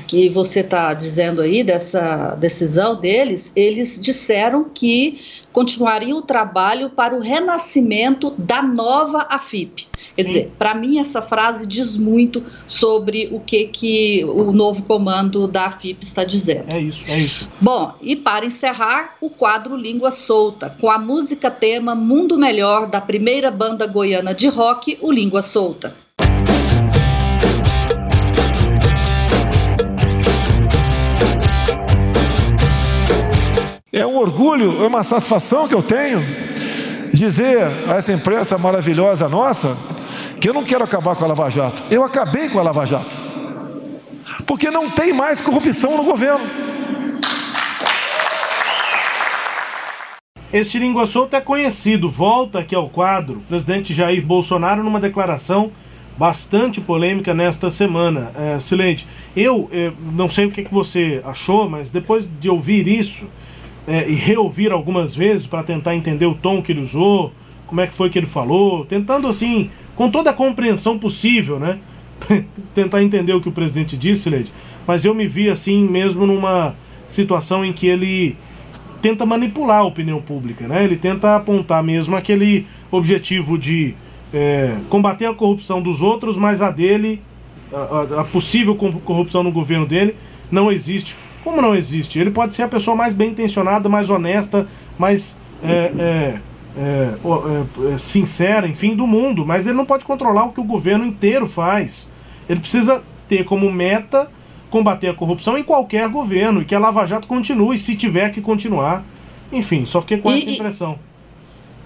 que 0.05 0.29
você 0.29 0.61
está 0.61 0.93
dizendo 0.93 1.41
aí, 1.41 1.63
dessa 1.63 2.35
decisão 2.35 2.99
deles, 2.99 3.51
eles 3.55 3.99
disseram 4.01 4.65
que 4.65 5.19
continuariam 5.57 6.19
o 6.19 6.21
trabalho 6.21 6.91
para 6.91 7.15
o 7.15 7.19
renascimento 7.19 8.29
da 8.37 8.61
nova 8.61 9.25
AFIP. 9.27 9.87
Quer 10.15 10.21
Sim. 10.21 10.27
dizer, 10.27 10.51
para 10.55 10.75
mim 10.75 10.99
essa 10.99 11.19
frase 11.19 11.65
diz 11.65 11.97
muito 11.97 12.43
sobre 12.67 13.29
o 13.31 13.39
que, 13.39 13.65
que 13.65 14.23
o 14.25 14.51
novo 14.51 14.83
comando 14.83 15.47
da 15.47 15.65
AFIP 15.65 16.03
está 16.03 16.23
dizendo. 16.23 16.65
É 16.67 16.79
isso, 16.79 17.09
é 17.09 17.17
isso. 17.17 17.49
Bom, 17.59 17.95
e 18.03 18.15
para 18.15 18.45
encerrar, 18.45 19.15
o 19.19 19.31
quadro 19.31 19.75
Língua 19.75 20.11
Solta, 20.11 20.75
com 20.79 20.91
a 20.91 20.99
música 20.99 21.49
tema 21.49 21.95
Mundo 21.95 22.37
Melhor 22.37 22.87
da 22.87 23.01
primeira 23.01 23.49
banda 23.49 23.87
goiana 23.87 24.35
de 24.35 24.47
rock, 24.49 24.99
o 25.01 25.11
Língua 25.11 25.41
Solta. 25.41 25.95
É 33.97 34.05
um 34.05 34.15
orgulho, 34.15 34.83
é 34.83 34.85
uma 34.87 35.01
satisfação 35.01 35.67
que 35.67 35.73
eu 35.73 35.81
tenho 35.81 36.23
dizer 37.11 37.63
a 37.89 37.95
essa 37.95 38.13
imprensa 38.13 38.55
maravilhosa 38.55 39.27
nossa 39.27 39.75
que 40.39 40.47
eu 40.47 40.53
não 40.53 40.63
quero 40.63 40.83
acabar 40.83 41.15
com 41.15 41.25
a 41.25 41.27
Lava 41.29 41.49
Jato. 41.49 41.81
Eu 41.89 42.03
acabei 42.03 42.47
com 42.47 42.59
a 42.59 42.61
Lava 42.61 42.85
Jato. 42.85 43.15
Porque 44.45 44.69
não 44.69 44.87
tem 44.87 45.13
mais 45.13 45.41
corrupção 45.41 45.97
no 45.97 46.03
governo. 46.03 46.45
Este 50.53 50.77
língua 50.77 51.07
solta 51.07 51.37
é 51.37 51.41
conhecido. 51.41 52.07
Volta 52.07 52.59
aqui 52.59 52.75
ao 52.75 52.89
quadro. 52.89 53.37
O 53.37 53.41
presidente 53.41 53.95
Jair 53.95 54.23
Bolsonaro 54.23 54.83
numa 54.83 54.99
declaração 54.99 55.71
bastante 56.15 56.79
polêmica 56.79 57.33
nesta 57.33 57.71
semana. 57.71 58.31
É, 58.35 58.59
Silente, 58.59 59.07
eu, 59.35 59.67
eu 59.71 59.91
não 60.13 60.29
sei 60.29 60.45
o 60.45 60.51
que, 60.51 60.65
que 60.65 60.73
você 60.73 61.19
achou, 61.25 61.67
mas 61.67 61.89
depois 61.89 62.29
de 62.39 62.47
ouvir 62.47 62.87
isso, 62.87 63.27
é, 63.87 64.07
e 64.09 64.13
reouvir 64.13 64.71
algumas 64.71 65.15
vezes 65.15 65.47
para 65.47 65.63
tentar 65.63 65.95
entender 65.95 66.25
o 66.25 66.35
tom 66.35 66.61
que 66.61 66.73
ele 66.73 66.81
usou, 66.81 67.31
como 67.65 67.79
é 67.79 67.87
que 67.87 67.93
foi 67.93 68.09
que 68.09 68.19
ele 68.19 68.27
falou, 68.27 68.85
tentando 68.85 69.27
assim, 69.27 69.69
com 69.95 70.11
toda 70.11 70.29
a 70.29 70.33
compreensão 70.33 70.99
possível, 70.99 71.57
né? 71.57 71.79
tentar 72.75 73.01
entender 73.01 73.33
o 73.33 73.41
que 73.41 73.49
o 73.49 73.51
presidente 73.51 73.95
disse, 73.95 74.29
Leide. 74.29 74.51
Mas 74.85 75.05
eu 75.05 75.15
me 75.15 75.25
vi 75.25 75.49
assim 75.49 75.87
mesmo 75.87 76.25
numa 76.25 76.75
situação 77.07 77.63
em 77.63 77.71
que 77.71 77.87
ele 77.87 78.35
tenta 79.01 79.25
manipular 79.25 79.79
a 79.79 79.83
opinião 79.83 80.21
pública, 80.21 80.67
né? 80.67 80.83
Ele 80.83 80.97
tenta 80.97 81.35
apontar 81.35 81.81
mesmo 81.81 82.15
aquele 82.15 82.65
objetivo 82.91 83.57
de 83.57 83.95
é, 84.33 84.75
combater 84.89 85.25
a 85.25 85.33
corrupção 85.33 85.81
dos 85.81 86.01
outros, 86.01 86.35
mas 86.35 86.61
a 86.61 86.71
dele, 86.71 87.21
a, 87.71 88.21
a 88.21 88.23
possível 88.23 88.75
corrupção 88.75 89.43
no 89.43 89.51
governo 89.51 89.85
dele, 89.85 90.15
não 90.51 90.71
existe 90.71 91.15
como 91.47 91.61
não 91.61 91.73
existe? 91.73 92.19
Ele 92.19 92.29
pode 92.29 92.53
ser 92.55 92.63
a 92.63 92.67
pessoa 92.67 92.93
mais 92.93 93.13
bem 93.13 93.29
intencionada, 93.29 93.87
mais 93.87 94.09
honesta, 94.09 94.67
mais 94.99 95.37
é, 95.63 95.91
é, 95.97 96.39
é, 96.77 97.93
é, 97.93 97.97
sincera, 97.97 98.67
enfim, 98.67 98.93
do 98.93 99.07
mundo, 99.07 99.45
mas 99.45 99.65
ele 99.65 99.77
não 99.77 99.85
pode 99.85 100.03
controlar 100.03 100.43
o 100.43 100.51
que 100.51 100.59
o 100.59 100.63
governo 100.65 101.05
inteiro 101.05 101.47
faz. 101.47 102.05
Ele 102.49 102.59
precisa 102.59 103.01
ter 103.29 103.45
como 103.45 103.71
meta 103.71 104.29
combater 104.69 105.07
a 105.07 105.13
corrupção 105.13 105.57
em 105.57 105.63
qualquer 105.63 106.09
governo 106.09 106.61
e 106.61 106.65
que 106.65 106.75
a 106.75 106.79
Lava 106.79 107.05
Jato 107.05 107.25
continue, 107.25 107.77
se 107.77 107.95
tiver 107.95 108.29
que 108.33 108.41
continuar. 108.41 109.01
Enfim, 109.49 109.85
só 109.85 110.01
fiquei 110.01 110.17
com 110.17 110.29
e, 110.29 110.39
essa 110.39 110.49
impressão. 110.49 110.99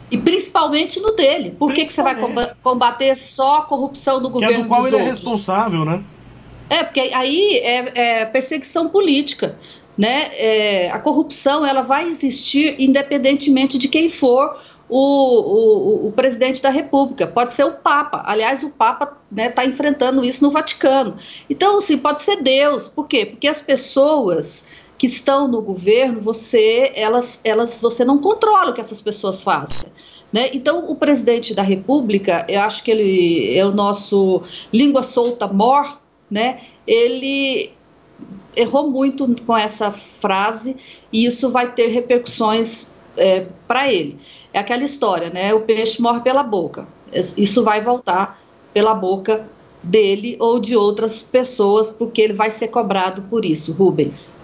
E 0.09 0.17
principalmente 0.17 0.99
no 0.99 1.15
dele. 1.15 1.51
Por 1.51 1.71
que, 1.71 1.85
que 1.85 1.93
você 1.93 2.01
vai 2.01 2.17
combater 2.63 3.15
só 3.15 3.59
a 3.59 3.61
corrupção 3.61 4.19
do 4.19 4.31
governo? 4.31 4.55
Que 4.55 4.59
é 4.59 4.63
do 4.63 4.67
qual 4.67 4.87
ele 4.87 4.95
outros? 4.95 5.07
é 5.07 5.11
responsável, 5.11 5.85
né? 5.85 6.01
É, 6.71 6.85
porque 6.85 7.01
aí 7.13 7.57
é, 7.57 8.19
é 8.21 8.25
perseguição 8.25 8.87
política. 8.87 9.59
Né? 9.97 10.31
É, 10.37 10.89
a 10.89 10.99
corrupção 10.99 11.65
ela 11.65 11.81
vai 11.81 12.07
existir 12.07 12.77
independentemente 12.79 13.77
de 13.77 13.89
quem 13.89 14.09
for 14.09 14.57
o, 14.87 14.97
o, 14.97 16.07
o, 16.07 16.11
presidente 16.13 16.61
da 16.61 16.69
República, 16.69 17.27
pode 17.27 17.51
ser 17.51 17.65
o 17.65 17.73
Papa. 17.73 18.23
Aliás, 18.25 18.63
o 18.63 18.69
Papa 18.69 19.03
está 19.03 19.17
né, 19.29 19.49
tá 19.49 19.65
enfrentando 19.65 20.23
isso 20.23 20.43
no 20.43 20.49
Vaticano. 20.49 21.17
Então, 21.49 21.77
assim, 21.77 21.97
pode 21.97 22.21
ser 22.21 22.41
Deus. 22.41 22.87
Por 22.87 23.05
quê? 23.05 23.25
Porque 23.25 23.49
as 23.49 23.61
pessoas 23.61 24.65
que 24.97 25.07
estão 25.07 25.49
no 25.49 25.61
governo, 25.61 26.21
você, 26.21 26.93
elas, 26.95 27.41
elas, 27.43 27.79
você 27.81 28.05
não 28.05 28.19
controla 28.19 28.71
o 28.71 28.73
que 28.73 28.81
essas 28.81 29.01
pessoas 29.01 29.43
fazem. 29.43 29.91
Né? 30.31 30.49
Então, 30.53 30.89
o 30.89 30.95
presidente 30.95 31.53
da 31.53 31.63
República, 31.63 32.45
eu 32.47 32.61
acho 32.61 32.83
que 32.83 32.91
ele 32.91 33.57
é 33.57 33.65
o 33.65 33.71
nosso 33.71 34.41
língua 34.73 35.03
solta 35.03 35.47
mor, 35.47 36.00
né? 36.31 36.61
Ele 36.87 37.73
errou 38.55 38.89
muito 38.89 39.27
com 39.45 39.55
essa 39.55 39.91
frase 39.91 40.75
e 41.11 41.25
isso 41.25 41.49
vai 41.51 41.71
ter 41.73 41.87
repercussões 41.87 42.91
é, 43.17 43.45
para 43.67 43.91
ele. 43.91 44.17
É 44.53 44.59
aquela 44.59 44.83
história, 44.83 45.29
né? 45.29 45.53
O 45.53 45.61
peixe 45.61 46.01
morre 46.01 46.21
pela 46.21 46.43
boca. 46.43 46.87
Isso 47.13 47.63
vai 47.63 47.81
voltar 47.81 48.41
pela 48.73 48.93
boca 48.93 49.47
dele 49.83 50.37
ou 50.39 50.59
de 50.59 50.75
outras 50.75 51.23
pessoas, 51.23 51.89
porque 51.89 52.21
ele 52.21 52.33
vai 52.33 52.51
ser 52.51 52.67
cobrado 52.67 53.23
por 53.23 53.43
isso, 53.43 53.73
Rubens. 53.73 54.37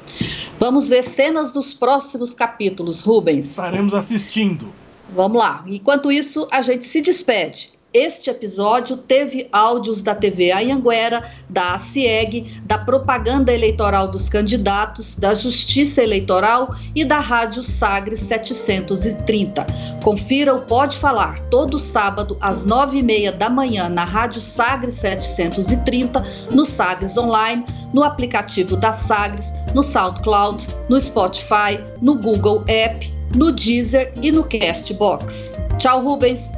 Vamos 0.60 0.90
ver 0.90 1.04
cenas 1.04 1.52
dos 1.52 1.74
próximos 1.74 2.34
capítulos, 2.34 3.02
Rubens. 3.02 3.52
Estaremos 3.52 3.94
assistindo. 3.94 4.74
Vamos 5.14 5.38
lá. 5.38 5.64
Enquanto 5.68 6.12
isso, 6.12 6.48
a 6.52 6.62
gente 6.62 6.86
se 6.86 7.02
despede. 7.02 7.72
Este 7.94 8.30
episódio 8.30 8.98
teve 8.98 9.48
áudios 9.50 10.04
da 10.04 10.14
TV 10.14 10.52
Anhanguera, 10.52 11.24
da 11.50 11.74
ACIEG, 11.74 12.62
da 12.66 12.78
propaganda 12.78 13.54
eleitoral 13.54 14.10
dos 14.10 14.28
candidatos, 14.28 15.16
da 15.16 15.34
Justiça 15.34 16.04
Eleitoral 16.04 16.76
e 16.94 17.06
da 17.06 17.20
Rádio 17.20 17.64
Sagres 17.64 18.20
730. 18.20 19.66
Confira 20.04 20.54
o 20.54 20.62
Pode 20.62 20.98
Falar 20.98 21.40
todo 21.50 21.80
sábado 21.80 22.38
às 22.42 22.66
nove 22.66 22.98
e 22.98 23.04
meia 23.04 23.32
da 23.32 23.50
manhã 23.50 23.88
na 23.88 24.04
Rádio 24.04 24.42
Sagres 24.42 24.96
730, 24.96 26.24
no 26.52 26.66
Sagres 26.66 27.16
Online, 27.18 27.66
no 27.94 28.04
aplicativo 28.04 28.76
da 28.76 28.92
Sagres, 28.92 29.54
no 29.74 29.82
SoundCloud, 29.82 30.68
no 30.90 31.00
Spotify, 31.00 31.80
no 32.02 32.16
Google 32.16 32.66
App, 32.68 33.14
no 33.34 33.50
Deezer 33.54 34.14
e 34.22 34.30
no 34.30 34.44
Castbox. 34.44 35.58
Tchau, 35.78 36.04
Rubens! 36.04 36.52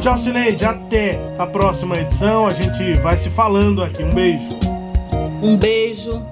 Tchau, 0.00 0.16
Cineide. 0.16 0.64
Até 0.64 1.18
a 1.38 1.46
próxima 1.46 1.96
edição. 1.96 2.46
A 2.46 2.50
gente 2.50 2.94
vai 3.00 3.16
se 3.16 3.28
falando 3.30 3.82
aqui. 3.82 4.02
Um 4.02 4.10
beijo. 4.10 4.48
Um 5.42 5.56
beijo. 5.56 6.22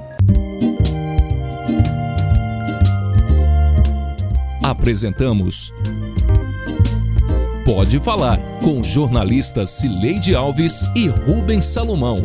Apresentamos 4.62 5.72
Pode 7.64 7.98
Falar 8.00 8.38
com 8.62 8.82
jornalistas 8.82 9.70
Cileide 9.70 10.34
Alves 10.34 10.82
e 10.94 11.08
Rubens 11.08 11.64
Salomão. 11.64 12.16